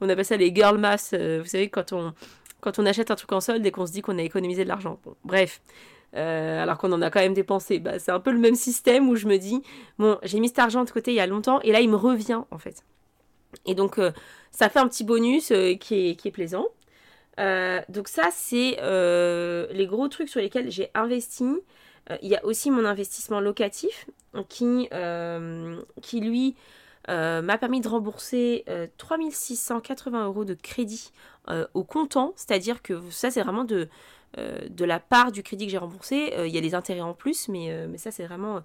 on 0.00 0.08
appelle 0.08 0.24
ça 0.24 0.36
les 0.36 0.54
girl 0.54 0.78
mass, 0.78 1.14
vous 1.14 1.46
savez, 1.46 1.68
quand 1.68 1.92
on, 1.92 2.12
quand 2.60 2.78
on 2.78 2.86
achète 2.86 3.10
un 3.10 3.16
truc 3.16 3.32
en 3.32 3.40
solde 3.40 3.64
et 3.64 3.70
qu'on 3.70 3.86
se 3.86 3.92
dit 3.92 4.02
qu'on 4.02 4.18
a 4.18 4.22
économisé 4.22 4.64
de 4.64 4.68
l'argent. 4.68 4.98
Bon, 5.04 5.14
bref. 5.24 5.60
Euh, 6.16 6.62
alors 6.62 6.78
qu'on 6.78 6.90
en 6.92 7.02
a 7.02 7.10
quand 7.10 7.20
même 7.20 7.34
dépensé. 7.34 7.78
Bah, 7.78 7.98
c'est 7.98 8.10
un 8.10 8.20
peu 8.20 8.32
le 8.32 8.38
même 8.38 8.56
système 8.56 9.08
où 9.08 9.16
je 9.16 9.26
me 9.26 9.36
dis, 9.36 9.62
bon, 9.98 10.18
j'ai 10.22 10.40
mis 10.40 10.48
cet 10.48 10.58
argent 10.58 10.84
de 10.84 10.90
côté 10.90 11.12
il 11.12 11.16
y 11.16 11.20
a 11.20 11.26
longtemps 11.26 11.60
et 11.60 11.72
là 11.72 11.80
il 11.80 11.88
me 11.88 11.96
revient 11.96 12.42
en 12.50 12.58
fait. 12.58 12.84
Et 13.66 13.74
donc 13.74 13.98
euh, 13.98 14.10
ça 14.50 14.68
fait 14.68 14.80
un 14.80 14.88
petit 14.88 15.04
bonus 15.04 15.52
euh, 15.52 15.74
qui, 15.74 16.10
est, 16.10 16.16
qui, 16.16 16.28
est, 16.28 16.32
plaisant. 16.32 16.66
donc 17.88 18.08
ça 18.08 18.28
c'est 18.32 18.76
les 19.72 19.86
gros 19.86 20.08
trucs 20.08 20.28
sur 20.28 20.40
lesquels 20.40 20.70
j'ai 20.70 20.90
investi. 20.94 21.46
Il 22.22 22.28
y 22.28 22.34
a 22.34 22.44
aussi 22.44 22.72
mon 22.72 22.84
investissement 22.84 23.38
locatif 23.38 24.06
qui, 24.48 24.88
lui 26.20 26.56
m'a 27.08 27.58
permis 27.58 27.80
de 27.80 27.88
rembourser 27.88 28.64
3680 28.98 30.26
euros 30.26 30.44
de 30.44 30.54
crédit 30.54 31.12
au 31.74 31.84
comptant. 31.84 32.32
C'est-à-dire 32.34 32.82
que 32.82 33.00
ça 33.10 33.30
c'est 33.30 33.42
vraiment 33.42 33.64
de 33.64 33.88
de 34.36 34.84
la 34.84 35.00
part 35.00 35.32
du 35.32 35.42
crédit 35.42 35.66
que 35.66 35.72
j'ai 35.72 35.78
remboursé, 35.78 36.32
euh, 36.36 36.46
il 36.46 36.54
y 36.54 36.58
a 36.58 36.60
des 36.60 36.74
intérêts 36.74 37.00
en 37.00 37.14
plus, 37.14 37.48
mais, 37.48 37.70
euh, 37.70 37.88
ça 37.96 38.10
c'est 38.10 38.24
vraiment 38.24 38.60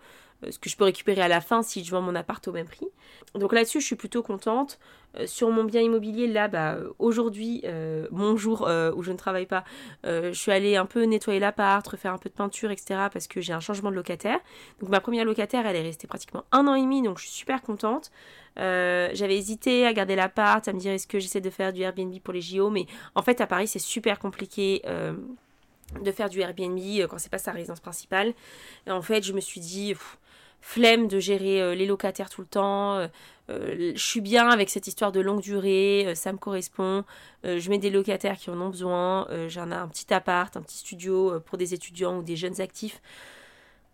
ce 0.50 0.60
que 0.60 0.70
je 0.70 0.78
peux 0.78 0.84
récupérer 0.84 1.22
à 1.22 1.28
la 1.28 1.42
fin 1.42 1.64
si 1.64 1.84
je 1.84 1.90
vends 1.90 2.02
mon 2.02 2.14
appart 2.14 2.46
au 2.48 2.52
même 2.52 2.68
prix. 2.68 2.88
Donc 3.34 3.52
là-dessus, 3.54 3.80
je 3.80 3.86
suis 3.86 3.96
plutôt 3.96 4.22
contente. 4.22 4.80
sur 5.28 5.50
mon 5.50 5.64
bien 5.64 5.80
immobilier, 5.82 6.28
là, 6.28 6.50
bah, 6.50 6.76
aujourd'hui, 7.00 7.64
mon 8.12 8.36
jour 8.36 8.70
où 8.96 9.02
je 9.02 9.12
ne 9.12 9.18
travaille 9.18 9.46
pas, 9.46 9.64
je 10.04 10.34
suis 10.34 10.52
allée 10.52 10.76
un 10.76 10.86
peu 10.86 11.04
nettoyer 11.04 11.40
l'appart, 11.40 11.88
refaire 11.88 12.14
un 12.14 12.18
peu 12.18 12.30
de 12.30 12.36
peinture, 12.36 12.70
etc. 12.70 13.08
parce 13.12 13.28
que 13.28 13.40
j'ai 13.40 13.54
un 13.54 13.62
changement 13.62 13.90
de 13.90 13.96
locataire. 13.96 14.40
Donc 14.82 14.90
ma 14.90 15.00
première 15.00 15.24
locataire, 15.24 15.66
elle 15.66 15.78
est 15.78 15.82
restée 15.82 16.06
pratiquement 16.06 16.44
un 16.52 16.68
an 16.68 16.76
et 16.76 16.82
demi, 16.82 17.02
donc 17.02 17.18
je 17.18 17.24
suis 17.24 17.34
super 17.34 17.62
contente. 17.62 18.12
J'avais 18.58 19.38
hésité 19.38 19.88
à 19.88 19.94
garder 19.94 20.18
l'appart, 20.18 20.68
à 20.68 20.74
me 20.74 20.80
dire 20.80 20.92
est-ce 20.92 21.08
que 21.08 21.18
j'essaie 21.18 21.42
de 21.42 21.50
faire 21.50 21.72
du 21.72 21.82
Airbnb 21.82 22.14
pour 22.20 22.34
les 22.34 22.42
JO, 22.42 22.70
mais 22.70 22.86
en 23.16 23.22
fait 23.22 23.40
à 23.40 23.48
Paris 23.48 23.68
c'est 23.68 23.80
super 23.80 24.20
compliqué 24.20 24.84
de 26.02 26.12
faire 26.12 26.30
du 26.30 26.42
Airbnb 26.42 26.80
euh, 26.80 27.08
quand 27.08 27.18
c'est 27.18 27.32
pas 27.32 27.38
sa 27.38 27.52
résidence 27.52 27.80
principale. 27.80 28.34
Et 28.88 28.92
en 28.92 29.02
fait, 29.02 29.24
je 29.24 29.34
me 29.34 29.40
suis 29.40 29.62
dit, 29.62 29.94
flemme 30.62 31.08
de 31.08 31.20
gérer 31.20 31.62
euh, 31.62 31.76
les 31.76 31.86
locataires 31.86 32.30
tout 32.30 32.42
le 32.42 32.48
temps. 32.48 32.96
Euh, 32.96 33.08
je 33.48 34.04
suis 34.04 34.22
bien 34.22 34.50
avec 34.50 34.70
cette 34.70 34.88
histoire 34.88 35.12
de 35.12 35.20
longue 35.20 35.42
durée, 35.42 36.14
ça 36.16 36.34
me 36.34 36.38
correspond. 36.38 37.04
je 37.44 37.70
mets 37.70 37.78
des 37.78 37.92
locataires 37.92 38.38
qui 38.38 38.50
en 38.50 38.60
ont 38.60 38.70
besoin. 38.70 39.28
J'en 39.50 39.70
ai 39.70 39.76
un 39.76 39.88
petit 39.88 40.12
appart, 40.12 40.58
un 40.58 40.64
petit 40.64 40.78
studio 40.78 41.40
pour 41.42 41.60
des 41.60 41.76
étudiants 41.76 42.18
ou 42.18 42.24
des 42.24 42.36
jeunes 42.36 42.60
actifs. 42.60 43.00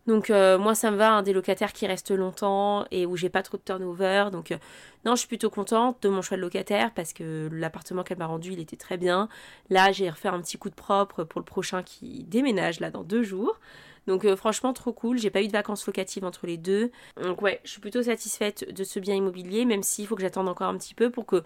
Donc 0.08 0.32
euh, 0.32 0.58
moi 0.58 0.74
ça 0.74 0.90
me 0.90 0.98
va, 0.98 1.14
un 1.14 1.22
des 1.22 1.34
locataires 1.34 1.74
qui 1.74 1.86
reste 1.86 2.10
longtemps 2.12 2.86
et 2.90 3.06
où 3.06 3.16
j'ai 3.18 3.30
pas 3.30 3.44
trop 3.44 3.58
de 3.58 3.62
turnover. 3.64 4.30
Donc 4.32 4.52
euh, 4.52 4.58
non, 5.06 5.14
je 5.14 5.20
suis 5.20 5.28
plutôt 5.28 5.50
contente 5.50 6.02
de 6.02 6.10
mon 6.10 6.22
choix 6.22 6.38
de 6.38 6.42
locataire 6.42 6.92
parce 6.94 7.14
que 7.14 7.50
l'appartement 7.52 8.04
qu'elle 8.04 8.18
m'a 8.18 8.26
rendu, 8.26 8.54
il 8.54 8.60
était 8.60 8.78
très 8.78 8.98
bien. 8.98 9.30
Là, 9.70 9.92
j'ai 9.92 10.10
refait 10.10 10.30
un 10.30 10.42
petit 10.42 10.58
coup 10.58 10.70
de 10.70 10.76
propre 10.76 11.24
pour 11.24 11.40
le 11.40 11.46
prochain 11.46 11.84
qui 11.84 12.24
déménage 12.24 12.80
là 12.80 12.90
dans 12.90 13.04
deux 13.04 13.22
jours. 13.22 13.60
Donc 14.08 14.26
euh, 14.26 14.36
franchement 14.36 14.74
trop 14.74 14.92
cool, 14.92 15.20
j'ai 15.20 15.30
pas 15.30 15.44
eu 15.44 15.48
de 15.48 15.52
vacances 15.52 15.86
locatives 15.86 16.26
entre 16.26 16.48
les 16.48 16.58
deux. 16.58 16.92
Donc 17.22 17.44
ouais, 17.44 17.62
je 17.64 17.70
suis 17.70 17.82
plutôt 17.82 18.02
satisfaite 18.02 18.74
de 18.74 18.84
ce 18.84 19.00
bien 19.00 19.14
immobilier, 19.14 19.66
même 19.66 19.84
s'il 19.84 20.08
faut 20.08 20.16
que 20.16 20.24
j'attende 20.24 20.50
encore 20.50 20.68
un 20.68 20.78
petit 20.78 20.96
peu 20.96 21.12
pour 21.12 21.26
que 21.28 21.44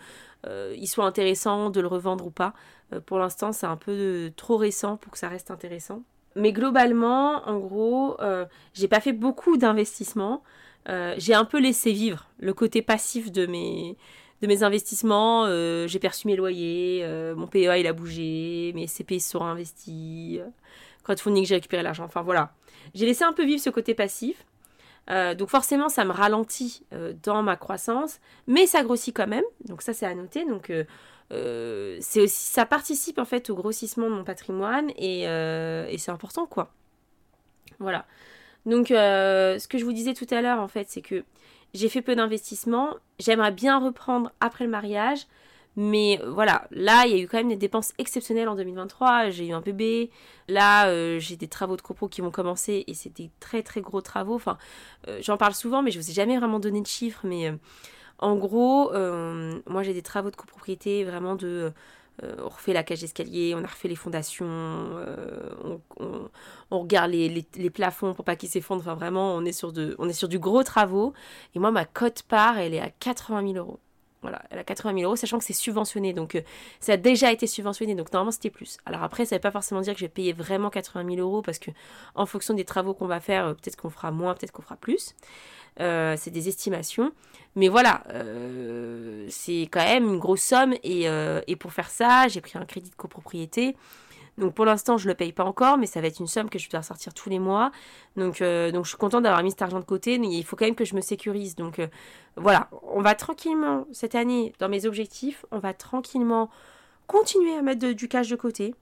il 0.76 0.88
soit 0.88 1.06
intéressant 1.06 1.72
de 1.72 1.82
le 1.82 1.88
revendre 1.88 2.26
ou 2.26 2.32
pas. 2.32 2.54
pour 3.08 3.18
l'instant, 3.18 3.52
c'est 3.52 3.66
un 3.66 3.78
peu 3.78 4.32
trop 4.38 4.58
récent 4.58 4.96
pour 4.96 5.12
que 5.12 5.18
ça 5.18 5.28
reste 5.28 5.50
intéressant. 5.52 6.04
Mais 6.36 6.52
globalement, 6.52 7.48
en 7.48 7.58
gros, 7.58 8.20
euh, 8.22 8.46
j'ai 8.74 8.88
pas 8.88 9.00
fait 9.00 9.14
beaucoup 9.14 9.58
d'investissements. 9.58 10.44
Euh, 10.90 11.16
j'ai 11.18 11.34
un 11.34 11.46
peu 11.46 11.60
laissé 11.60 11.94
vivre 11.94 12.28
le 12.40 12.54
côté 12.54 12.82
passif 12.82 13.32
de 13.32 13.46
mes, 13.46 13.96
de 14.42 14.64
investissements. 14.64 15.46
Euh, 15.46 15.88
j'ai 15.88 16.00
perçu 16.00 16.28
mes 16.28 16.36
loyers, 16.36 17.06
mon 17.36 17.48
PEA 17.48 17.80
il 17.80 17.88
a 17.88 17.94
bougé, 17.94 18.74
mes 18.76 18.88
CP 18.88 19.20
se 19.20 19.32
sont 19.32 19.44
investis, 19.44 20.40
crowdfunding 21.04 21.46
j'ai 21.46 21.56
récupéré 21.56 21.82
l'argent. 21.84 22.04
Enfin 22.04 22.22
voilà. 22.22 22.54
J'ai 22.94 23.06
laissé 23.06 23.24
un 23.24 23.34
peu 23.34 23.46
vivre 23.46 23.62
ce 23.62 23.70
côté 23.70 23.96
passif. 23.96 24.46
donc 25.08 25.50
forcément 25.50 25.90
ça 25.90 26.04
me 26.04 26.12
ralentit 26.12 26.84
dans 27.24 27.42
ma 27.44 27.56
croissance, 27.56 28.20
mais 28.46 28.68
ça 28.68 28.84
grossit 28.84 29.16
quand 29.16 29.28
même. 29.28 29.46
Donc 29.68 29.82
ça 29.82 29.94
c'est 29.94 30.06
à 30.06 30.14
noter. 30.14 30.46
Donc 30.46 30.72
euh, 31.32 31.98
c'est 32.02 32.22
aussi 32.22 32.52
ça 32.52 32.66
participe 32.66 33.18
en 33.18 33.26
fait 33.26 33.50
au 33.50 33.56
grossissement 33.56 34.10
de 34.10 34.16
mon 34.16 34.24
patrimoine 34.24 34.92
et, 34.98 35.28
euh, 35.28 35.90
c'est 35.98 36.12
important 36.12 36.46
quoi. 36.46 36.72
Voilà. 37.80 38.06
Donc 38.66 38.92
euh, 38.92 39.60
ce 39.60 39.68
que 39.68 39.78
je 39.78 39.86
vous 39.86 39.94
disais 39.94 40.14
tout 40.14 40.28
à 40.30 40.42
l'heure 40.42 40.60
en 40.60 40.68
fait 40.68 40.88
c'est 40.90 41.02
que 41.02 41.24
j'ai 41.74 41.90
fait 41.90 42.02
peu 42.02 42.16
d'investissements. 42.16 42.96
J'aimerais 43.20 43.52
bien 43.52 43.80
reprendre 43.80 44.32
après 44.40 44.66
le 44.66 44.72
mariage. 44.72 45.28
Mais 45.78 46.22
voilà, 46.26 46.70
là, 46.72 47.06
il 47.06 47.12
y 47.12 47.20
a 47.20 47.22
eu 47.22 47.28
quand 47.28 47.36
même 47.36 47.50
des 47.50 47.58
dépenses 47.58 47.92
exceptionnelles 47.98 48.48
en 48.48 48.56
2023. 48.56 49.30
J'ai 49.30 49.48
eu 49.48 49.52
un 49.52 49.60
bébé. 49.60 50.10
Là, 50.48 51.20
j'ai 51.20 51.36
des 51.36 51.50
travaux 51.50 51.76
de 51.76 51.82
copro 51.82 52.08
qui 52.08 52.22
vont 52.22 52.32
commencer 52.32 52.86
et 52.88 52.94
c'est 52.94 53.14
des 53.14 53.30
très 53.42 53.62
très 53.62 53.82
gros 53.82 54.00
travaux. 54.00 54.36
Enfin, 54.36 54.58
j'en 55.20 55.36
parle 55.36 55.54
souvent, 55.54 55.84
mais 55.84 55.92
je 55.92 56.00
vous 56.00 56.10
ai 56.10 56.14
jamais 56.14 56.38
vraiment 56.38 56.62
donné 56.62 56.80
de 56.80 56.88
chiffres. 56.88 57.20
Mais 57.26 57.54
en 58.20 58.36
gros, 58.36 58.94
euh, 58.94 59.60
moi 59.68 59.84
j'ai 59.84 59.94
des 59.94 60.02
travaux 60.02 60.32
de 60.32 60.36
copropriété 60.36 61.04
vraiment 61.04 61.36
de 61.36 61.72
on 62.22 62.48
refait 62.48 62.72
la 62.72 62.84
cage 62.84 63.02
d'escalier, 63.02 63.54
on 63.58 63.64
a 63.66 63.68
refait 63.68 63.90
les 63.90 63.96
fondations, 63.98 64.46
on, 65.66 65.82
on, 66.72 66.80
regarde 66.80 67.12
les, 67.12 67.70
plafonds 67.70 68.14
pour 68.14 68.24
pas 68.24 68.38
qu'ils 68.38 68.48
s'effondrent. 68.48 68.84
Enfin, 68.84 68.96
vraiment, 68.96 69.36
on 69.36 69.44
est, 69.44 69.52
sur 69.52 69.74
de, 69.74 69.98
du 70.28 70.40
gros 70.40 70.64
travaux. 70.64 71.14
Et 71.56 71.60
moi, 71.60 71.72
ma 71.72 71.84
cote 71.84 72.24
part, 72.24 72.58
elle 72.58 72.74
est 72.74 72.80
à 72.80 72.90
80 72.90 73.54
000 73.54 73.58
euros. 73.58 73.80
Voilà, 74.26 74.42
elle 74.50 74.58
a 74.58 74.64
80 74.64 74.94
000 74.94 75.04
euros, 75.06 75.16
sachant 75.16 75.38
que 75.38 75.44
c'est 75.44 75.54
subventionné. 75.54 76.12
Donc, 76.12 76.34
euh, 76.34 76.42
ça 76.80 76.94
a 76.94 76.98
déjà 76.98 77.32
été 77.32 77.46
subventionné. 77.46 77.94
Donc, 77.94 78.12
normalement, 78.12 78.32
c'était 78.32 78.50
plus. 78.50 78.78
Alors, 78.88 79.04
après, 79.04 79.26
ça 79.26 79.36
ne 79.36 79.38
veut 79.38 79.42
pas 79.42 79.52
forcément 79.52 79.82
dire 79.82 79.94
que 79.94 80.00
je 80.00 80.06
vais 80.06 80.10
payer 80.10 80.34
vraiment 80.34 80.72
80 80.72 81.06
000 81.16 81.18
euros 81.18 81.44
parce 81.44 81.60
que, 81.60 81.70
en 82.16 82.26
fonction 82.26 82.56
des 82.56 82.66
travaux 82.66 82.96
qu'on 82.96 83.06
va 83.06 83.20
faire, 83.20 83.46
euh, 83.46 83.54
peut-être 83.54 83.76
qu'on 83.76 83.92
fera 83.92 84.10
moins, 84.10 84.34
peut-être 84.34 84.52
qu'on 84.52 84.64
fera 84.64 84.78
plus. 84.78 85.14
Euh, 85.80 86.16
c'est 86.18 86.32
des 86.32 86.48
estimations. 86.48 87.12
Mais 87.56 87.70
voilà, 87.70 88.04
c'est 89.30 89.62
quand 89.72 89.84
même 89.84 90.04
une 90.06 90.20
grosse 90.20 90.42
somme. 90.42 90.74
Et, 90.84 91.06
et 91.48 91.56
pour 91.56 91.72
faire 91.72 91.90
ça, 91.90 92.28
j'ai 92.28 92.42
pris 92.42 92.58
un 92.58 92.66
crédit 92.66 92.90
de 92.90 92.96
copropriété. 92.96 93.78
Donc 94.38 94.54
pour 94.54 94.66
l'instant, 94.66 94.98
je 94.98 95.06
ne 95.06 95.12
le 95.12 95.16
paye 95.16 95.32
pas 95.32 95.46
encore, 95.46 95.78
mais 95.78 95.86
ça 95.86 96.02
va 96.02 96.08
être 96.08 96.20
une 96.20 96.28
somme 96.28 96.50
que 96.50 96.60
je 96.60 96.70
dois 96.70 96.82
sortir 96.82 97.14
tous 97.14 97.30
les 97.30 97.40
mois. 97.40 97.72
Donc, 98.18 98.42
euh, 98.42 98.72
je 98.74 98.90
suis 98.90 98.98
contente 98.98 99.24
d'avoir 99.24 99.42
mis 99.44 99.52
cet 99.52 99.62
argent 99.62 99.80
de 99.80 99.86
côté, 99.86 100.18
mais 100.18 100.28
il 100.28 100.44
faut 100.44 100.56
quand 100.56 100.66
même 100.66 100.76
que 100.76 100.86
je 100.86 100.96
me 100.96 101.02
sécurise. 101.02 101.56
Donc 101.56 101.80
euh, 101.80 101.88
voilà, 102.36 102.70
on 102.84 103.02
va 103.02 103.16
tranquillement, 103.16 103.86
cette 103.92 104.16
année, 104.16 104.54
dans 104.60 104.70
mes 104.70 104.86
objectifs, 104.86 105.46
on 105.52 105.60
va 105.60 105.74
tranquillement 105.74 106.50
continuer 107.08 107.56
à 107.56 107.62
mettre 107.62 107.88
du 107.88 108.08
cash 108.08 108.28
de 108.28 108.36
côté, 108.36 108.76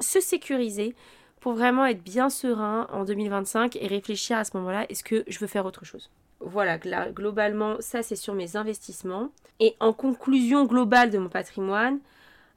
se 0.00 0.20
sécuriser 0.20 0.94
pour 1.40 1.52
vraiment 1.52 1.86
être 1.86 2.02
bien 2.02 2.28
serein 2.28 2.86
en 2.92 3.04
2025 3.04 3.76
et 3.76 3.86
réfléchir 3.86 4.36
à 4.36 4.44
ce 4.44 4.56
moment-là, 4.56 4.84
est-ce 4.90 5.04
que 5.04 5.24
je 5.28 5.38
veux 5.38 5.46
faire 5.46 5.64
autre 5.64 5.84
chose? 5.84 6.10
Voilà, 6.40 6.78
globalement, 6.78 7.76
ça 7.80 8.02
c'est 8.02 8.16
sur 8.16 8.34
mes 8.34 8.56
investissements. 8.56 9.30
Et 9.60 9.76
en 9.80 9.92
conclusion 9.92 10.64
globale 10.64 11.10
de 11.10 11.18
mon 11.18 11.28
patrimoine, 11.28 11.98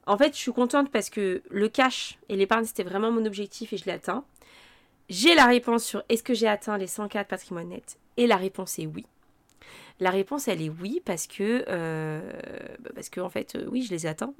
en 0.06 0.16
fait, 0.16 0.34
je 0.34 0.38
suis 0.38 0.52
contente 0.52 0.90
parce 0.90 1.10
que 1.10 1.42
le 1.50 1.68
cash 1.68 2.18
et 2.28 2.36
l'épargne, 2.36 2.64
c'était 2.64 2.82
vraiment 2.82 3.10
mon 3.10 3.24
objectif 3.24 3.72
et 3.72 3.76
je 3.76 3.84
l'ai 3.84 3.92
atteint. 3.92 4.24
J'ai 5.08 5.34
la 5.34 5.46
réponse 5.46 5.84
sur 5.84 6.02
est-ce 6.08 6.22
que 6.22 6.34
j'ai 6.34 6.48
atteint 6.48 6.78
les 6.78 6.86
104 6.86 7.28
patrimoine 7.28 7.68
net 7.68 7.98
Et 8.16 8.26
la 8.26 8.36
réponse 8.36 8.78
est 8.78 8.86
oui. 8.86 9.06
La 10.00 10.10
réponse, 10.10 10.48
elle 10.48 10.62
est 10.62 10.68
oui 10.68 11.02
parce 11.04 11.26
que, 11.26 11.64
euh, 11.68 12.32
en 13.18 13.28
fait, 13.28 13.54
euh, 13.54 13.66
oui, 13.70 13.82
je 13.82 13.90
les 13.90 14.06
ai 14.06 14.08
atteints. 14.08 14.34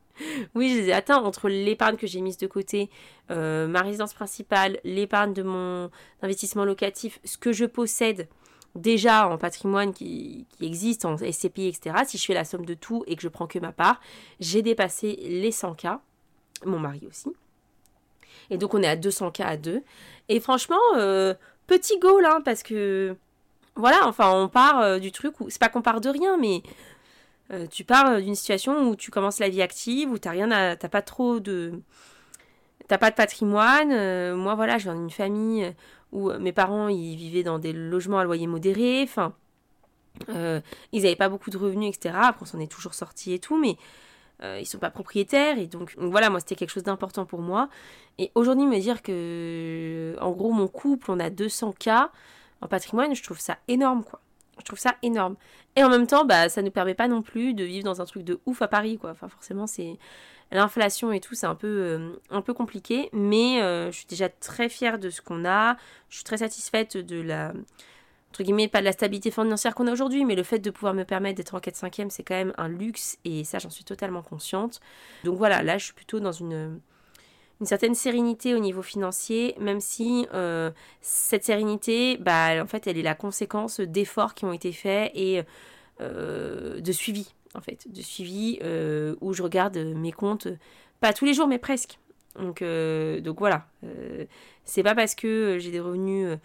oui, 0.54 0.70
je 0.70 0.80
les 0.80 0.88
ai 0.88 0.92
atteints 0.92 1.22
entre 1.22 1.48
l'épargne 1.48 1.96
que 1.96 2.06
j'ai 2.06 2.20
mise 2.20 2.36
de 2.36 2.46
côté, 2.46 2.90
euh, 3.30 3.66
ma 3.68 3.80
résidence 3.82 4.12
principale, 4.12 4.78
l'épargne 4.84 5.32
de 5.32 5.42
mon 5.42 5.90
investissement 6.20 6.64
locatif, 6.64 7.20
ce 7.24 7.38
que 7.38 7.52
je 7.52 7.64
possède 7.64 8.28
déjà 8.74 9.28
en 9.28 9.38
patrimoine 9.38 9.92
qui, 9.92 10.46
existe, 10.60 11.04
en 11.04 11.16
SCPI, 11.16 11.68
etc., 11.68 11.96
si 12.06 12.18
je 12.18 12.24
fais 12.24 12.34
la 12.34 12.44
somme 12.44 12.64
de 12.64 12.74
tout 12.74 13.04
et 13.06 13.16
que 13.16 13.22
je 13.22 13.28
prends 13.28 13.46
que 13.46 13.58
ma 13.58 13.72
part, 13.72 14.00
j'ai 14.40 14.62
dépassé 14.62 15.16
les 15.22 15.50
100K, 15.50 15.98
mon 16.64 16.78
mari 16.78 17.06
aussi. 17.08 17.30
Et 18.50 18.58
donc 18.58 18.74
on 18.74 18.82
est 18.82 18.88
à 18.88 18.96
200K 18.96 19.42
à 19.42 19.56
deux. 19.56 19.82
Et 20.28 20.40
franchement, 20.40 20.76
euh, 20.96 21.34
petit 21.66 21.98
goal, 21.98 22.24
hein, 22.24 22.40
parce 22.44 22.62
que 22.62 23.16
voilà, 23.74 24.06
enfin 24.06 24.32
on 24.32 24.48
part 24.48 24.80
euh, 24.80 24.98
du 24.98 25.12
truc 25.12 25.40
où 25.40 25.50
c'est 25.50 25.60
pas 25.60 25.68
qu'on 25.68 25.82
part 25.82 26.00
de 26.00 26.08
rien, 26.08 26.36
mais 26.36 26.62
euh, 27.52 27.66
tu 27.66 27.84
pars 27.84 28.20
d'une 28.20 28.34
situation 28.34 28.88
où 28.88 28.96
tu 28.96 29.10
commences 29.10 29.38
la 29.38 29.48
vie 29.48 29.62
active, 29.62 30.10
où 30.10 30.18
t'as 30.18 30.30
rien 30.30 30.50
à, 30.50 30.76
t'as 30.76 30.88
pas 30.88 31.02
trop 31.02 31.40
de, 31.40 31.80
t'as 32.88 32.98
pas 32.98 33.10
de 33.10 33.14
patrimoine. 33.14 34.34
moi 34.34 34.54
voilà, 34.54 34.78
je 34.78 34.84
viens 34.84 34.96
d'une 34.96 35.10
famille 35.10 35.72
où 36.12 36.30
euh, 36.30 36.38
mes 36.38 36.52
parents 36.52 36.88
ils 36.88 37.16
vivaient 37.16 37.42
dans 37.42 37.58
des 37.58 37.72
logements 37.72 38.18
à 38.18 38.24
loyer 38.24 38.46
modéré, 38.46 39.02
enfin 39.02 39.34
euh, 40.30 40.60
ils 40.92 41.02
n'avaient 41.02 41.16
pas 41.16 41.28
beaucoup 41.28 41.50
de 41.50 41.58
revenus, 41.58 41.94
etc. 41.94 42.14
Après 42.20 42.42
on 42.42 42.46
s'en 42.46 42.60
est 42.60 42.70
toujours 42.70 42.94
sorti 42.94 43.32
et 43.32 43.38
tout, 43.38 43.58
mais 43.58 43.76
euh, 44.42 44.58
ils 44.60 44.66
sont 44.66 44.78
pas 44.78 44.90
propriétaires 44.90 45.58
et 45.58 45.66
donc, 45.66 45.94
voilà 45.98 46.30
moi 46.30 46.40
c'était 46.40 46.54
quelque 46.54 46.70
chose 46.70 46.84
d'important 46.84 47.26
pour 47.26 47.40
moi. 47.40 47.68
Et 48.18 48.30
aujourd'hui 48.34 48.66
me 48.66 48.78
dire 48.78 49.02
que 49.02 50.16
en 50.20 50.30
gros 50.32 50.52
mon 50.52 50.68
couple 50.68 51.10
on 51.10 51.20
a 51.20 51.30
200 51.30 51.74
k 51.78 51.90
en 52.60 52.66
patrimoine, 52.66 53.14
je 53.14 53.22
trouve 53.22 53.38
ça 53.38 53.58
énorme 53.68 54.04
quoi. 54.04 54.20
Je 54.58 54.64
trouve 54.64 54.78
ça 54.78 54.96
énorme. 55.02 55.36
Et 55.76 55.84
en 55.84 55.88
même 55.88 56.08
temps, 56.08 56.24
bah, 56.24 56.48
ça 56.48 56.62
ne 56.62 56.66
nous 56.66 56.72
permet 56.72 56.94
pas 56.94 57.06
non 57.06 57.22
plus 57.22 57.54
de 57.54 57.62
vivre 57.62 57.84
dans 57.84 58.02
un 58.02 58.04
truc 58.04 58.24
de 58.24 58.40
ouf 58.44 58.60
à 58.60 58.66
Paris, 58.66 58.98
quoi. 58.98 59.10
Enfin, 59.10 59.28
forcément, 59.28 59.68
c'est 59.68 59.96
l'inflation 60.50 61.12
et 61.12 61.20
tout, 61.20 61.34
c'est 61.34 61.46
un 61.46 61.54
peu, 61.54 61.66
euh, 61.66 62.10
un 62.30 62.40
peu 62.40 62.54
compliqué, 62.54 63.08
mais 63.12 63.60
euh, 63.62 63.90
je 63.90 63.98
suis 63.98 64.06
déjà 64.06 64.28
très 64.28 64.68
fière 64.68 64.98
de 64.98 65.10
ce 65.10 65.20
qu'on 65.20 65.44
a. 65.44 65.76
Je 66.08 66.16
suis 66.16 66.24
très 66.24 66.38
satisfaite 66.38 66.96
de 66.96 67.20
la, 67.20 67.52
entre 68.30 68.42
guillemets, 68.42 68.68
pas 68.68 68.80
de 68.80 68.86
la 68.86 68.92
stabilité 68.92 69.30
financière 69.30 69.74
qu'on 69.74 69.86
a 69.86 69.92
aujourd'hui, 69.92 70.24
mais 70.24 70.34
le 70.34 70.42
fait 70.42 70.58
de 70.58 70.70
pouvoir 70.70 70.94
me 70.94 71.04
permettre 71.04 71.36
d'être 71.36 71.54
en 71.54 71.60
4 71.60 71.76
5 71.76 72.06
c'est 72.08 72.22
quand 72.22 72.34
même 72.34 72.54
un 72.56 72.68
luxe 72.68 73.18
et 73.24 73.44
ça, 73.44 73.58
j'en 73.58 73.70
suis 73.70 73.84
totalement 73.84 74.22
consciente. 74.22 74.80
Donc 75.24 75.36
voilà, 75.36 75.62
là, 75.62 75.76
je 75.76 75.84
suis 75.86 75.94
plutôt 75.94 76.18
dans 76.18 76.32
une, 76.32 76.80
une 77.60 77.66
certaine 77.66 77.94
sérénité 77.94 78.54
au 78.54 78.58
niveau 78.58 78.82
financier, 78.82 79.54
même 79.60 79.80
si 79.80 80.26
euh, 80.32 80.70
cette 81.02 81.44
sérénité, 81.44 82.16
bah, 82.16 82.62
en 82.62 82.66
fait, 82.66 82.86
elle 82.86 82.96
est 82.96 83.02
la 83.02 83.14
conséquence 83.14 83.80
d'efforts 83.80 84.34
qui 84.34 84.46
ont 84.46 84.52
été 84.52 84.72
faits 84.72 85.12
et 85.14 85.42
de 86.00 86.92
suivi 86.92 87.34
en 87.54 87.60
fait, 87.60 87.86
de 87.90 88.02
suivi 88.02 88.58
euh, 88.62 89.14
où 89.20 89.32
je 89.32 89.42
regarde 89.42 89.76
mes 89.76 90.12
comptes, 90.12 90.48
pas 91.00 91.12
tous 91.12 91.24
les 91.24 91.34
jours, 91.34 91.46
mais 91.46 91.58
presque. 91.58 91.98
Donc, 92.38 92.62
euh, 92.62 93.20
voilà, 93.36 93.66
euh, 93.84 94.24
c'est 94.64 94.82
pas 94.82 94.94
parce 94.94 95.14
que 95.14 95.58
j'ai 95.58 95.70
des 95.70 95.80
revenus 95.80 96.38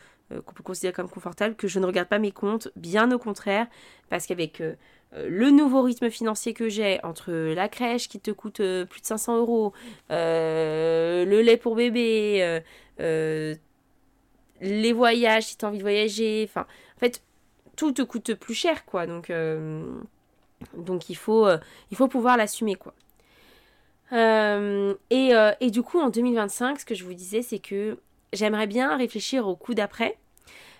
qu'on 0.45 0.53
peut 0.53 0.63
considérer 0.63 0.93
comme 0.93 1.09
confortables 1.09 1.55
que 1.55 1.67
je 1.67 1.79
ne 1.79 1.85
regarde 1.85 2.07
pas 2.07 2.19
mes 2.19 2.31
comptes, 2.31 2.69
bien 2.75 3.11
au 3.11 3.19
contraire, 3.19 3.67
parce 4.09 4.25
qu'avec 4.25 4.63
le 5.15 5.51
nouveau 5.51 5.83
rythme 5.83 6.09
financier 6.09 6.55
que 6.55 6.69
j'ai 6.69 7.03
entre 7.03 7.31
la 7.31 7.69
crèche 7.69 8.07
qui 8.07 8.19
te 8.19 8.31
coûte 8.31 8.57
plus 8.57 9.01
de 9.01 9.05
500 9.05 9.37
euros, 9.37 9.73
le 10.09 11.41
lait 11.41 11.57
pour 11.57 11.75
bébé, 11.75 12.61
les 14.61 14.93
voyages 14.93 15.47
si 15.47 15.57
tu 15.57 15.65
as 15.65 15.67
envie 15.67 15.77
de 15.77 15.83
voyager, 15.83 16.47
enfin, 16.49 16.65
en 16.95 16.99
fait, 16.99 17.21
tout 17.75 17.91
te 17.91 18.01
coûte 18.01 18.33
plus 18.33 18.55
cher, 18.55 18.85
quoi. 18.85 19.05
Donc, 19.05 19.31
donc 20.77 21.09
il 21.09 21.15
faut, 21.15 21.47
euh, 21.47 21.57
il 21.91 21.97
faut 21.97 22.07
pouvoir 22.07 22.37
l'assumer 22.37 22.75
quoi. 22.75 22.93
Euh, 24.11 24.93
euh, 25.11 25.53
et, 25.59 25.71
du 25.71 25.81
coup 25.81 25.99
en 25.99 26.09
2025, 26.09 26.79
ce 26.79 26.85
que 26.85 26.95
je 26.95 27.03
vous 27.03 27.13
disais, 27.13 27.41
c'est 27.41 27.59
que 27.59 27.97
j'aimerais 28.31 28.67
bien 28.67 28.95
réfléchir 28.95 29.47
au 29.47 29.55
coup 29.55 29.73
d'après. 29.73 30.17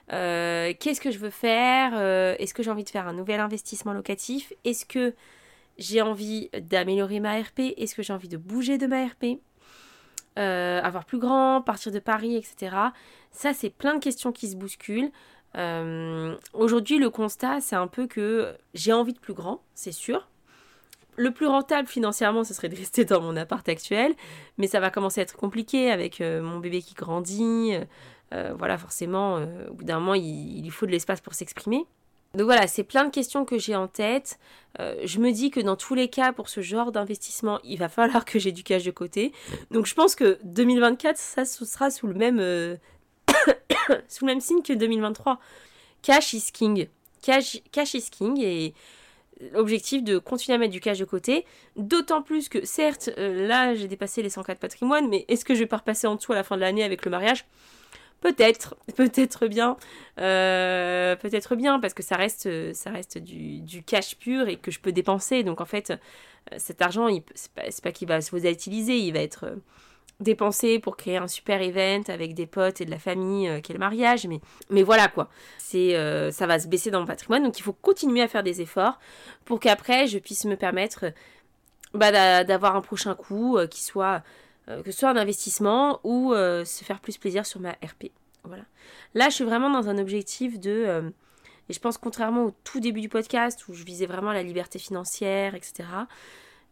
Qu'est-ce 0.09 1.01
que 1.01 1.09
je 1.09 1.17
veux 1.17 1.31
faire? 1.31 1.93
Est-ce 2.39 2.53
que 2.53 2.61
j'ai 2.61 2.69
envie 2.69 2.83
de 2.83 2.89
faire 2.89 3.07
un 3.07 3.13
nouvel 3.13 3.39
investissement 3.39 3.93
locatif? 3.93 4.53
Est-ce 4.63 4.85
que 4.85 5.15
j'ai 5.77 6.01
envie 6.01 6.49
d'améliorer 6.53 7.19
ma 7.19 7.39
RP 7.41 7.73
Est-ce 7.77 7.95
que 7.95 8.03
j'ai 8.03 8.13
envie 8.13 8.27
de 8.27 8.37
bouger 8.37 8.77
de 8.77 8.85
ma 8.85 9.05
RP 9.05 9.39
Avoir 10.35 11.05
plus 11.05 11.17
grand, 11.17 11.61
partir 11.61 11.91
de 11.91 11.99
Paris, 11.99 12.35
etc. 12.35 12.75
Ça, 13.31 13.53
c'est 13.53 13.71
plein 13.71 13.95
de 13.95 13.99
questions 13.99 14.31
qui 14.31 14.49
se 14.49 14.55
bousculent. 14.55 15.11
Euh, 15.57 16.35
aujourd'hui, 16.53 16.97
le 16.97 17.09
constat, 17.09 17.61
c'est 17.61 17.75
un 17.75 17.87
peu 17.87 18.07
que 18.07 18.53
j'ai 18.73 18.93
envie 18.93 19.13
de 19.13 19.19
plus 19.19 19.33
grand, 19.33 19.61
c'est 19.75 19.91
sûr. 19.91 20.27
Le 21.15 21.29
plus 21.31 21.45
rentable 21.45 21.87
financièrement, 21.87 22.43
ce 22.43 22.53
serait 22.53 22.69
de 22.69 22.75
rester 22.75 23.05
dans 23.05 23.21
mon 23.21 23.35
appart 23.37 23.67
actuel, 23.69 24.13
mais 24.57 24.67
ça 24.67 24.79
va 24.79 24.89
commencer 24.89 25.21
à 25.21 25.23
être 25.23 25.35
compliqué 25.35 25.91
avec 25.91 26.21
euh, 26.21 26.41
mon 26.41 26.59
bébé 26.59 26.81
qui 26.81 26.95
grandit. 26.95 27.75
Euh, 28.33 28.53
voilà, 28.57 28.79
forcément, 28.79 29.35
au 29.69 29.73
bout 29.73 29.83
d'un 29.83 29.99
moment, 29.99 30.15
il, 30.15 30.65
il, 30.65 30.71
faut 30.71 30.87
de 30.87 30.91
l'espace 30.91 31.21
pour 31.21 31.35
s'exprimer. 31.35 31.85
Donc 32.33 32.45
voilà, 32.45 32.65
c'est 32.65 32.83
plein 32.83 33.05
de 33.05 33.11
questions 33.11 33.45
que 33.45 33.59
j'ai 33.59 33.75
en 33.75 33.87
tête. 33.87 34.39
je 34.79 35.19
me 35.19 35.31
dis 35.31 35.51
que 35.51 35.59
dans 35.59 35.75
tous 35.75 35.93
les 35.93 36.07
cas, 36.07 36.33
pour 36.33 36.49
ce 36.49 36.61
genre 36.61 36.91
d'investissement, 36.91 37.59
il 37.63 37.77
va 37.77 37.89
falloir 37.89 38.25
que 38.25 38.39
j'ai 38.39 38.51
du 38.51 38.63
cash 38.63 38.85
de 38.85 38.89
côté. 38.89 39.33
Donc 39.69 39.85
je 39.85 39.93
pense 39.93 40.15
que 40.15 40.39
2024, 40.43 41.15
ça 41.15 41.45
sera 41.45 41.91
sous 41.91 42.07
le 42.07 42.15
même 42.15 42.39
sous 44.07 44.25
le 44.25 44.31
même 44.31 44.41
signe 44.41 44.61
que 44.61 44.73
2023. 44.73 45.39
Cash 46.01 46.33
is 46.33 46.51
king. 46.51 46.87
Cash, 47.21 47.55
is 47.93 48.09
king 48.11 48.39
et 48.41 48.73
l'objectif 49.53 50.03
de 50.03 50.17
continuer 50.17 50.55
à 50.55 50.59
mettre 50.59 50.73
du 50.73 50.81
cash 50.81 50.99
de 50.99 51.05
côté. 51.05 51.45
D'autant 51.75 52.21
plus 52.21 52.49
que, 52.49 52.65
certes, 52.65 53.09
euh, 53.17 53.47
là 53.47 53.73
j'ai 53.73 53.87
dépassé 53.87 54.21
les 54.21 54.29
104 54.29 54.59
patrimoines, 54.59 55.07
mais 55.07 55.25
est-ce 55.27 55.45
que 55.45 55.53
je 55.55 55.59
vais 55.59 55.65
pas 55.65 55.77
repasser 55.77 56.07
en 56.07 56.15
dessous 56.15 56.33
à 56.33 56.35
la 56.35 56.43
fin 56.43 56.55
de 56.55 56.61
l'année 56.61 56.83
avec 56.83 57.05
le 57.05 57.11
mariage? 57.11 57.45
Peut-être, 58.19 58.75
peut-être 58.95 59.47
bien, 59.47 59.77
euh, 60.19 61.15
peut-être 61.15 61.55
bien, 61.55 61.79
parce 61.79 61.93
que 61.93 62.03
ça 62.03 62.15
reste, 62.15 62.73
ça 62.73 62.91
reste 62.91 63.17
du, 63.17 63.61
du, 63.61 63.83
cash 63.83 64.17
pur 64.17 64.47
et 64.49 64.57
que 64.57 64.71
je 64.71 64.79
peux 64.79 64.91
dépenser. 64.91 65.43
Donc 65.43 65.61
en 65.61 65.65
fait, 65.65 65.91
euh, 65.91 66.55
cet 66.57 66.81
argent, 66.81 67.07
c'est 67.35 67.51
pas, 67.51 67.63
pas 67.81 67.91
qu'il 67.91 68.07
va 68.07 68.21
se 68.21 68.31
vous 68.31 68.45
utiliser, 68.45 68.97
il 68.97 69.13
va 69.13 69.19
être 69.19 69.55
dépenser 70.19 70.79
pour 70.79 70.95
créer 70.95 71.17
un 71.17 71.27
super 71.27 71.61
event 71.61 72.03
avec 72.07 72.33
des 72.33 72.45
potes 72.45 72.81
et 72.81 72.85
de 72.85 72.91
la 72.91 72.99
famille 72.99 73.49
euh, 73.49 73.59
quel 73.61 73.77
mariage 73.77 74.25
mais 74.27 74.39
mais 74.69 74.83
voilà 74.83 75.07
quoi. 75.07 75.29
C'est 75.57 75.95
euh, 75.95 76.31
ça 76.31 76.47
va 76.47 76.59
se 76.59 76.67
baisser 76.67 76.91
dans 76.91 77.01
mon 77.01 77.05
patrimoine 77.05 77.43
donc 77.43 77.57
il 77.59 77.61
faut 77.61 77.73
continuer 77.73 78.21
à 78.21 78.27
faire 78.27 78.43
des 78.43 78.61
efforts 78.61 78.99
pour 79.45 79.59
qu'après 79.59 80.07
je 80.07 80.19
puisse 80.19 80.45
me 80.45 80.55
permettre 80.55 81.05
bah, 81.93 82.43
d'avoir 82.43 82.75
un 82.75 82.81
prochain 82.81 83.15
coup 83.15 83.57
euh, 83.57 83.67
qui 83.67 83.81
soit 83.83 84.23
que 84.65 84.91
ce 84.91 84.99
soit 84.99 85.09
un 85.09 85.17
investissement 85.17 85.99
ou 86.05 86.33
se 86.33 86.85
faire 86.85 87.01
plus 87.01 87.17
plaisir 87.17 87.45
sur 87.45 87.59
ma 87.59 87.71
RP 87.71 88.11
voilà. 88.45 88.63
Là 89.13 89.27
je 89.27 89.35
suis 89.35 89.43
vraiment 89.43 89.69
dans 89.69 89.89
un 89.89 89.97
objectif 89.97 90.57
de 90.57 91.11
et 91.67 91.73
je 91.73 91.79
pense 91.81 91.97
contrairement 91.97 92.45
au 92.45 92.51
tout 92.63 92.79
début 92.79 93.01
du 93.01 93.09
podcast 93.09 93.67
où 93.67 93.73
je 93.73 93.83
visais 93.83 94.05
vraiment 94.05 94.31
la 94.31 94.41
liberté 94.41 94.79
financière 94.79 95.53
etc 95.53 95.83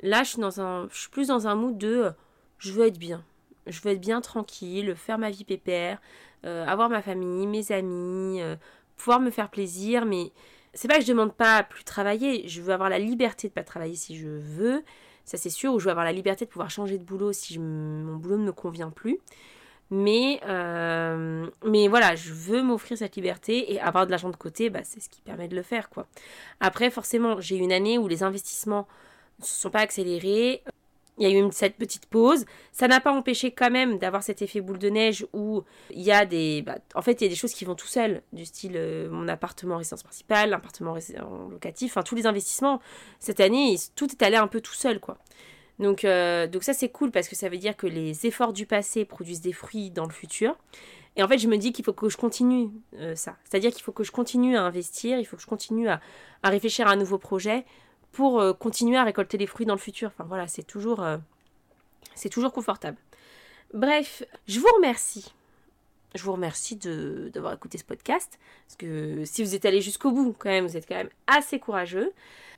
Là, 0.01 0.23
je 0.23 0.30
suis, 0.32 0.41
dans 0.41 0.62
un, 0.62 0.88
je 0.91 1.01
suis 1.01 1.10
plus 1.10 1.27
dans 1.27 1.47
un 1.47 1.56
mood 1.56 1.77
de 1.77 2.12
je 2.58 2.71
veux 2.71 2.88
être 2.88 2.97
bien. 2.97 3.23
Je 3.67 3.82
veux 3.82 3.91
être 3.91 4.02
bien 4.02 4.21
tranquille, 4.21 4.95
faire 4.95 5.17
ma 5.17 5.30
vie 5.30 5.43
pépère, 5.43 6.02
avoir 6.43 6.89
ma 6.89 7.02
famille, 7.02 7.47
mes 7.47 7.71
amis, 7.71 8.41
pouvoir 8.97 9.19
me 9.19 9.30
faire 9.30 9.50
plaisir, 9.50 10.06
mais 10.06 10.32
c'est 10.74 10.88
pas 10.88 10.97
que 10.97 11.04
je 11.04 11.08
demande 11.08 11.34
pas 11.34 11.58
à 11.58 11.63
plus 11.63 11.84
travailler, 11.84 12.47
je 12.47 12.62
veux 12.62 12.74
avoir 12.74 12.89
la 12.89 13.00
liberté 13.00 13.47
de 13.50 13.54
pas 13.54 13.63
travailler 13.63 13.95
si 13.95 14.17
je 14.17 14.28
veux, 14.28 14.84
ça 15.26 15.38
c'est 15.38 15.50
sûr, 15.50 15.74
ou 15.74 15.80
je 15.80 15.86
veux 15.86 15.91
avoir 15.91 16.06
la 16.06 16.13
liberté 16.13 16.45
de 16.45 16.50
pouvoir 16.50 16.69
changer 16.69 16.97
de 16.97 17.04
boulot 17.04 17.34
si 17.34 17.60
mon 17.60 18.15
boulot 18.15 18.38
ne 18.38 18.45
me 18.45 18.52
convient 18.52 18.89
plus. 18.89 19.19
Mais, 19.93 20.39
euh, 20.47 21.45
mais 21.65 21.89
voilà, 21.89 22.15
je 22.15 22.32
veux 22.32 22.63
m'offrir 22.63 22.97
cette 22.97 23.17
liberté 23.17 23.74
et 23.74 23.82
avoir 23.82 24.06
de 24.06 24.12
l'argent 24.12 24.30
de 24.30 24.38
côté, 24.38 24.69
bah, 24.69 24.80
c'est 24.84 25.02
ce 25.02 25.10
qui 25.10 25.21
permet 25.21 25.50
de 25.50 25.56
le 25.56 25.63
faire. 25.63 25.89
quoi. 25.89 26.08
Après, 26.62 26.89
forcément, 26.89 27.41
j'ai 27.41 27.58
une 27.58 27.74
année 27.74 27.97
où 27.97 28.08
les 28.08 28.24
investissements 28.24 28.88
ne 29.39 29.43
se 29.43 29.54
sont 29.54 29.69
pas 29.69 29.82
accélérés 29.82 30.63
il 31.17 31.30
y 31.30 31.34
a 31.34 31.38
eu 31.38 31.47
cette 31.52 31.76
petite 31.76 32.06
pause. 32.06 32.45
Ça 32.71 32.88
n'a 32.88 33.00
pas 33.00 33.12
empêché 33.12 33.52
quand 33.52 33.69
même 33.69 33.97
d'avoir 33.97 34.24
cet 34.24 34.41
effet 34.41 34.62
boule 34.62 34.80
de 34.80 34.89
neige 34.89 35.26
où 35.34 35.63
il 35.91 36.02
y 36.02 36.12
a 36.12 36.26
des... 36.26 36.62
Bah, 36.62 36.78
en 36.95 37.02
fait, 37.02 37.21
il 37.21 37.26
y 37.26 37.28
a 37.28 37.30
des 37.30 37.36
choses 37.36 37.54
qui 37.54 37.65
vont 37.65 37.76
tout 37.76 37.88
seuls, 37.88 38.21
du 38.34 38.45
style 38.45 38.74
euh, 38.76 39.10
mon 39.10 39.28
appartement 39.28 39.78
résidence 39.78 40.04
principale, 40.04 40.50
l'appartement 40.50 40.95
locatif, 41.50 41.91
enfin 41.91 42.04
tous 42.04 42.15
les 42.15 42.26
investissements. 42.26 42.82
Cette 43.19 43.39
année, 43.39 43.76
tout 43.95 44.10
est 44.12 44.24
allé 44.24 44.38
un 44.38 44.47
peu 44.47 44.62
tout 44.62 44.74
seul, 44.74 45.00
quoi. 45.00 45.17
Donc, 45.80 46.06
euh, 46.06 46.47
donc 46.47 46.63
ça, 46.63 46.74
c'est 46.74 46.89
cool 46.89 47.12
parce 47.12 47.28
que 47.28 47.36
ça 47.36 47.50
veut 47.50 47.58
dire 47.58 47.76
que 47.76 47.88
les 47.88 48.26
efforts 48.26 48.54
du 48.54 48.65
passé 48.65 49.04
produisent 49.04 49.41
des 49.41 49.54
fruits 49.54 49.89
dans 49.89 50.06
le 50.06 50.12
futur. 50.12 50.56
Et 51.15 51.24
en 51.24 51.28
fait, 51.28 51.39
je 51.39 51.47
me 51.47 51.58
dis 51.58 51.74
qu'il 51.74 51.84
faut 51.84 51.93
que 51.93 52.08
je 52.08 52.17
continue 52.17 52.69
euh, 52.95 53.15
ça. 53.15 53.36
C'est-à-dire 53.43 53.71
qu'il 53.71 53.84
faut 53.84 53.91
que 53.91 54.04
je 54.04 54.12
continue 54.12 54.56
à 54.56 54.63
investir, 54.63 55.19
il 55.19 55.26
faut 55.26 55.36
que 55.36 55.41
je 55.41 55.47
continue 55.47 55.89
à 55.89 56.00
réfléchir 56.43 56.88
à 56.88 56.91
un 56.91 56.95
nouveau 56.95 57.17
projet 57.17 57.65
pour 58.12 58.39
euh, 58.39 58.54
continuer 58.54 58.97
à 58.97 59.04
récolter 59.04 59.38
les 59.38 59.47
fruits 59.47 59.65
dans 59.65 59.76
le 59.76 59.80
futur. 59.80 60.10
Enfin 60.10 60.26
voilà, 60.26 60.47
c'est 60.47 60.63
toujours, 60.63 61.02
euh, 61.02 61.17
c'est 62.15 62.30
toujours 62.30 62.52
confortable. 62.52 62.97
Bref, 63.74 64.24
je 64.47 64.60
vous 64.60 64.67
remercie. 64.76 65.34
Je 66.13 66.24
vous 66.24 66.34
remercie 66.34 66.76
d'avoir 66.76 67.54
écouté 67.54 67.78
ce 67.78 67.86
podcast. 67.86 68.38
Parce 68.67 68.76
que 68.78 69.24
si 69.24 69.43
vous 69.43 69.56
êtes 69.56 69.63
allé 69.63 69.82
jusqu'au 69.82 70.12
bout, 70.12 70.36
quand 70.38 70.50
même, 70.50 70.67
vous 70.67 70.76
êtes 70.76 70.88
quand 70.88 70.95
même 70.95 71.10
assez 71.28 71.58
courageux. 71.58 72.12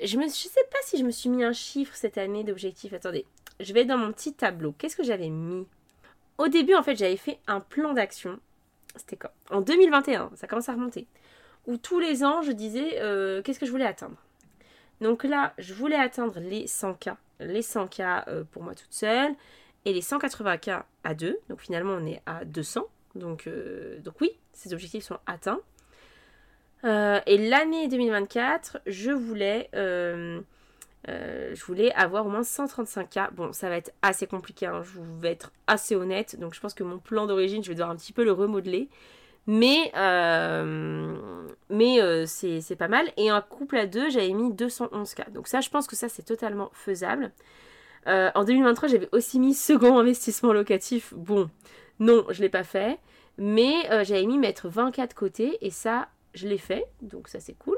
Je 0.04 0.18
ne 0.18 0.28
sais 0.28 0.63
pas 0.72 0.80
si 0.84 0.98
je 0.98 1.04
me 1.04 1.12
suis 1.12 1.30
mis 1.30 1.44
un 1.44 1.54
chiffre 1.54 1.96
cette 1.96 2.18
année 2.18 2.44
d'objectif. 2.44 2.94
Attendez, 2.94 3.26
je 3.60 3.74
vais 3.74 3.86
dans 3.86 3.98
mon 3.98 4.12
petit 4.12 4.34
tableau. 4.34 4.74
Qu'est-ce 4.78 4.96
que 4.96 5.04
j'avais 5.04 5.30
mis? 5.30 5.68
Au 6.39 6.48
début, 6.48 6.74
en 6.74 6.82
fait, 6.82 6.96
j'avais 6.96 7.18
fait 7.18 7.39
un 7.46 7.60
plan 7.60 7.94
d'action. 7.94 8.39
C'était 8.96 9.18
quand? 9.18 9.30
En 9.52 9.62
2021, 9.62 10.32
ça 10.36 10.48
commence 10.48 10.70
à 10.70 10.74
remonter. 10.74 11.06
Où 11.68 11.78
tous 11.78 12.00
les 12.00 12.24
ans, 12.24 12.42
je 12.42 12.52
disais 12.52 13.00
euh, 13.02 13.44
qu'est-ce 13.44 13.60
que 13.60 13.68
je 13.68 13.72
voulais 13.72 13.86
atteindre? 13.86 14.18
Donc 15.04 15.26
là, 15.26 15.54
je 15.58 15.74
voulais 15.74 15.98
atteindre 15.98 16.39
les 16.39 16.66
100K, 16.66 17.16
les 17.42 17.62
100K 17.62 18.24
euh, 18.30 18.46
pour 18.50 18.63
moi 18.63 18.74
toute 18.74 18.94
seule 18.94 19.34
et 19.84 19.92
les 19.92 20.00
180K 20.00 20.84
à 21.04 21.13
deux. 21.13 21.38
Donc 21.50 21.60
finalement, 21.60 21.92
on 22.00 22.06
est 22.08 22.22
à 22.26 22.46
200. 22.46 22.88
Donc, 23.16 23.48
euh, 23.48 24.00
donc 24.00 24.22
oui, 24.22 24.32
ces 24.54 24.74
objectifs 24.74 25.04
sont 25.04 25.20
atteints. 25.26 25.60
Euh, 26.86 27.20
et 27.26 27.38
l'année 27.38 27.89
2024, 27.89 28.80
je 28.88 29.12
voulais, 29.12 29.70
je 29.74 30.42
voulais 31.66 31.92
avoir 31.96 32.26
au 32.26 32.30
moins 32.30 32.44
135K. 32.44 33.34
Bon, 33.34 33.52
ça 33.52 33.68
va 33.68 33.76
être 33.76 33.92
assez 34.04 34.26
compliqué, 34.26 34.68
hein, 34.68 34.84
je 34.84 35.02
vais 35.20 35.32
être 35.32 35.52
assez 35.68 35.98
honnête. 35.98 36.39
Donc 36.39 36.54
je 36.54 36.62
pense 36.62 36.74
que 36.74 36.84
mon 36.84 36.98
plan 36.98 37.28
d'origine, 37.28 37.62
je 37.62 37.68
vais 37.68 37.76
devoir 37.76 37.89
un 37.89 37.98
petit 37.98 38.13
peu 38.13 38.24
le 38.24 38.32
remodeler. 38.32 38.88
Mais, 39.45 39.91
euh, 39.95 41.47
euh, 41.71 42.25
c'est 42.25 42.75
pas 42.77 42.88
mal. 42.88 43.12
Et 43.17 43.29
un 43.29 43.41
couple 43.41 43.77
à 43.77 43.88
deux, 43.88 44.10
j'avais 44.10 44.34
mis 44.34 44.51
211K. 44.51 45.32
Donc 45.32 45.47
ça, 45.47 45.62
je 45.62 45.69
pense 45.69 45.88
que 45.88 45.95
ça, 45.95 46.10
c'est 46.10 46.23
totalement 46.23 46.69
faisable. 46.73 47.32
Euh, 48.08 48.32
en 48.36 48.43
2023, 48.43 48.89
j'avais 48.89 49.10
aussi 49.12 49.39
mis 49.39 49.53
second 49.53 49.99
investissement 49.99 50.53
locatif. 50.53 51.13
Bon, 51.15 51.49
non, 51.99 52.25
je 52.29 52.38
ne 52.39 52.43
l'ai 52.43 52.49
pas 52.49 52.63
fait. 52.63 52.99
Mais 53.38 53.73
j'avais 54.03 54.25
mis 54.25 54.38
mettre 54.38 54.69
20K 54.69 55.10
de 55.10 55.13
côté. 55.13 55.58
Et 55.65 55.71
ça, 55.71 56.08
je 56.34 56.47
l'ai 56.47 56.58
fait. 56.58 56.86
Donc 57.01 57.27
ça, 57.27 57.39
c'est 57.39 57.58
cool. 57.58 57.77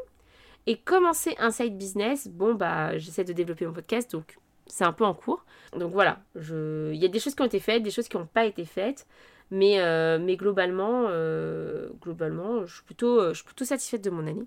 Et 0.67 0.77
commencer 0.77 1.35
un 1.37 1.51
side 1.51 1.77
business, 1.77 2.27
bon, 2.27 2.55
bah, 2.55 2.97
j'essaie 2.97 3.23
de 3.23 3.33
développer 3.33 3.65
mon 3.65 3.73
podcast. 3.73 4.11
Donc 4.11 4.37
c'est 4.67 4.83
un 4.83 4.93
peu 4.93 5.05
en 5.05 5.13
cours. 5.13 5.45
Donc 5.77 5.91
voilà, 5.91 6.19
il 6.35 6.95
y 6.95 7.05
a 7.05 7.07
des 7.07 7.19
choses 7.19 7.35
qui 7.35 7.41
ont 7.41 7.45
été 7.45 7.59
faites, 7.59 7.83
des 7.83 7.91
choses 7.91 8.07
qui 8.07 8.17
n'ont 8.17 8.25
pas 8.25 8.45
été 8.45 8.65
faites. 8.65 9.07
Mais, 9.55 9.79
euh, 9.79 10.19
mais 10.19 10.35
globalement, 10.35 11.05
euh, 11.07 11.87
globalement 12.01 12.65
je, 12.65 12.75
suis 12.75 12.83
plutôt, 12.83 13.21
euh, 13.21 13.29
je 13.29 13.35
suis 13.35 13.45
plutôt 13.45 13.63
satisfaite 13.63 14.03
de 14.03 14.09
mon 14.09 14.27
année. 14.27 14.45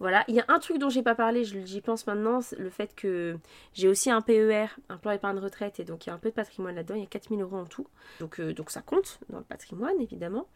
Voilà, 0.00 0.24
il 0.26 0.34
y 0.34 0.40
a 0.40 0.44
un 0.48 0.58
truc 0.58 0.78
dont 0.78 0.88
j'ai 0.88 1.02
pas 1.02 1.14
parlé, 1.14 1.44
j'y 1.44 1.80
pense 1.80 2.06
maintenant, 2.08 2.40
le 2.56 2.70
fait 2.70 2.94
que 2.96 3.36
j'ai 3.74 3.86
aussi 3.86 4.10
un 4.10 4.20
PER, 4.20 4.66
un 4.88 4.96
plan 4.96 5.12
épargne 5.12 5.38
retraite, 5.38 5.78
et 5.78 5.84
donc 5.84 6.06
il 6.06 6.08
y 6.08 6.12
a 6.12 6.14
un 6.14 6.18
peu 6.18 6.30
de 6.30 6.34
patrimoine 6.34 6.74
là-dedans, 6.74 6.96
il 6.96 7.02
y 7.02 7.04
a 7.04 7.08
4000 7.08 7.40
euros 7.40 7.56
en 7.56 7.66
tout. 7.66 7.86
Donc, 8.18 8.40
donc 8.40 8.70
ça 8.70 8.80
compte 8.80 9.20
dans 9.28 9.38
le 9.38 9.44
patrimoine, 9.44 10.00
évidemment. 10.00 10.48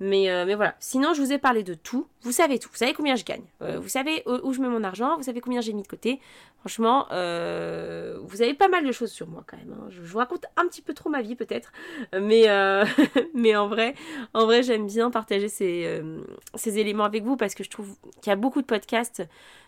Mais, 0.00 0.30
euh, 0.30 0.44
mais 0.46 0.54
voilà, 0.54 0.76
sinon 0.78 1.12
je 1.12 1.20
vous 1.20 1.32
ai 1.32 1.38
parlé 1.38 1.62
de 1.62 1.74
tout. 1.74 2.06
Vous 2.22 2.32
savez 2.32 2.58
tout, 2.58 2.68
vous 2.70 2.76
savez 2.76 2.92
combien 2.92 3.16
je 3.16 3.24
gagne, 3.24 3.42
euh, 3.62 3.78
vous 3.80 3.88
savez 3.88 4.22
où, 4.26 4.52
je 4.52 4.60
mets 4.60 4.68
mon 4.68 4.84
argent, 4.84 5.16
vous 5.16 5.24
savez 5.24 5.40
combien 5.40 5.60
j'ai 5.60 5.72
mis 5.72 5.82
de 5.82 5.88
côté. 5.88 6.20
Franchement, 6.60 7.06
euh, 7.12 8.18
vous 8.24 8.42
avez 8.42 8.54
pas 8.54 8.68
mal 8.68 8.84
de 8.84 8.92
choses 8.92 9.10
sur 9.10 9.28
moi 9.28 9.44
quand 9.46 9.56
même. 9.56 9.72
Hein. 9.72 9.86
Je, 9.90 10.00
vous 10.00 10.18
raconte 10.18 10.44
un 10.56 10.66
petit 10.66 10.82
peu 10.82 10.94
trop 10.94 11.08
ma 11.08 11.22
vie 11.22 11.34
peut-être, 11.36 11.72
mais, 12.12 12.46
mais 13.34 13.56
en 13.56 13.68
vrai, 13.68 13.94
en 14.34 14.46
vrai 14.46 14.62
j'aime 14.62 14.86
bien 14.86 15.10
partager 15.10 15.48
ces, 15.48 16.02
ces 16.54 16.78
éléments 16.78 17.04
avec 17.04 17.24
vous 17.24 17.36
parce 17.36 17.54
que 17.54 17.64
je 17.64 17.70
trouve 17.70 17.88
qu'il 18.20 18.30
y 18.30 18.32
a 18.32 18.36
beaucoup 18.36 18.60
de 18.60 18.66
podcasts 18.66 19.22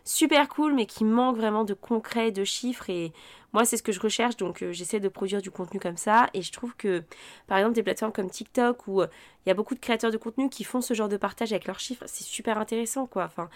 super 0.04 0.48
cool 0.48 0.74
mais 0.74 0.86
qui 0.86 1.04
manquent 1.04 1.36
vraiment 1.36 1.64
de 1.64 1.74
concret, 1.74 2.30
de 2.30 2.44
chiffres 2.44 2.90
et 2.90 3.12
moi, 3.52 3.64
c'est 3.64 3.76
ce 3.76 3.82
que 3.82 3.90
je 3.90 4.00
recherche, 4.00 4.36
donc 4.36 4.62
euh, 4.62 4.72
j'essaie 4.72 5.00
de 5.00 5.08
produire 5.08 5.42
du 5.42 5.50
contenu 5.50 5.80
comme 5.80 5.96
ça. 5.96 6.28
Et 6.34 6.42
je 6.42 6.52
trouve 6.52 6.76
que, 6.76 7.02
par 7.48 7.58
exemple, 7.58 7.74
des 7.74 7.82
plateformes 7.82 8.12
comme 8.12 8.30
TikTok, 8.30 8.86
où 8.86 9.02
euh, 9.02 9.08
il 9.44 9.48
y 9.48 9.52
a 9.52 9.54
beaucoup 9.54 9.74
de 9.74 9.80
créateurs 9.80 10.12
de 10.12 10.16
contenu 10.16 10.48
qui 10.48 10.62
font 10.62 10.80
ce 10.80 10.94
genre 10.94 11.08
de 11.08 11.16
partage 11.16 11.52
avec 11.52 11.66
leurs 11.66 11.80
chiffres, 11.80 12.04
c'est 12.06 12.22
super 12.22 12.58
intéressant, 12.58 13.06
quoi. 13.06 13.24
Enfin, 13.24 13.48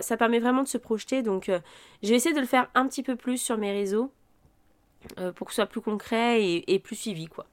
ça 0.00 0.16
permet 0.16 0.38
vraiment 0.38 0.62
de 0.62 0.68
se 0.68 0.78
projeter. 0.78 1.22
Donc, 1.22 1.48
euh, 1.48 1.58
je 2.02 2.10
vais 2.10 2.16
essayer 2.16 2.34
de 2.34 2.40
le 2.40 2.46
faire 2.46 2.68
un 2.74 2.86
petit 2.86 3.02
peu 3.02 3.16
plus 3.16 3.38
sur 3.38 3.58
mes 3.58 3.72
réseaux 3.72 4.12
pour 5.36 5.46
que 5.46 5.52
ce 5.52 5.56
soit 5.56 5.66
plus 5.66 5.82
concret 5.82 6.42
et, 6.42 6.72
et 6.72 6.78
plus 6.78 6.96
suivi, 6.96 7.26
quoi. 7.26 7.44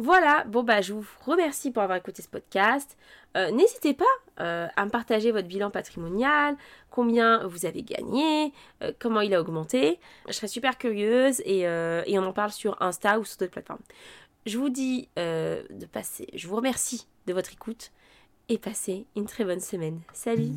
Voilà, 0.00 0.44
bon 0.44 0.62
bah 0.62 0.80
je 0.80 0.92
vous 0.92 1.04
remercie 1.26 1.72
pour 1.72 1.82
avoir 1.82 1.98
écouté 1.98 2.22
ce 2.22 2.28
podcast. 2.28 2.96
Euh, 3.36 3.50
n'hésitez 3.50 3.94
pas 3.94 4.04
euh, 4.38 4.68
à 4.76 4.84
me 4.84 4.90
partager 4.90 5.32
votre 5.32 5.48
bilan 5.48 5.70
patrimonial, 5.70 6.56
combien 6.88 7.44
vous 7.48 7.66
avez 7.66 7.82
gagné, 7.82 8.52
euh, 8.84 8.92
comment 9.00 9.20
il 9.20 9.34
a 9.34 9.40
augmenté. 9.40 9.98
Je 10.28 10.34
serais 10.34 10.46
super 10.46 10.78
curieuse 10.78 11.40
et, 11.40 11.62
et, 11.62 12.18
on 12.18 12.24
en 12.24 12.32
parle 12.32 12.52
sur 12.52 12.80
Insta 12.80 13.18
ou 13.18 13.24
sur 13.24 13.38
d'autres 13.38 13.50
plateformes. 13.50 13.82
Je 14.46 14.56
vous 14.56 14.68
dis 14.68 15.08
de 15.16 15.86
passer, 15.90 16.28
je 16.32 16.46
vous 16.46 16.54
remercie 16.54 17.08
de 17.26 17.32
votre 17.32 17.52
écoute 17.52 17.90
et 18.48 18.56
passez 18.56 19.04
une 19.16 19.26
très 19.26 19.44
bonne 19.44 19.60
semaine. 19.60 20.00
Salut 20.12 20.52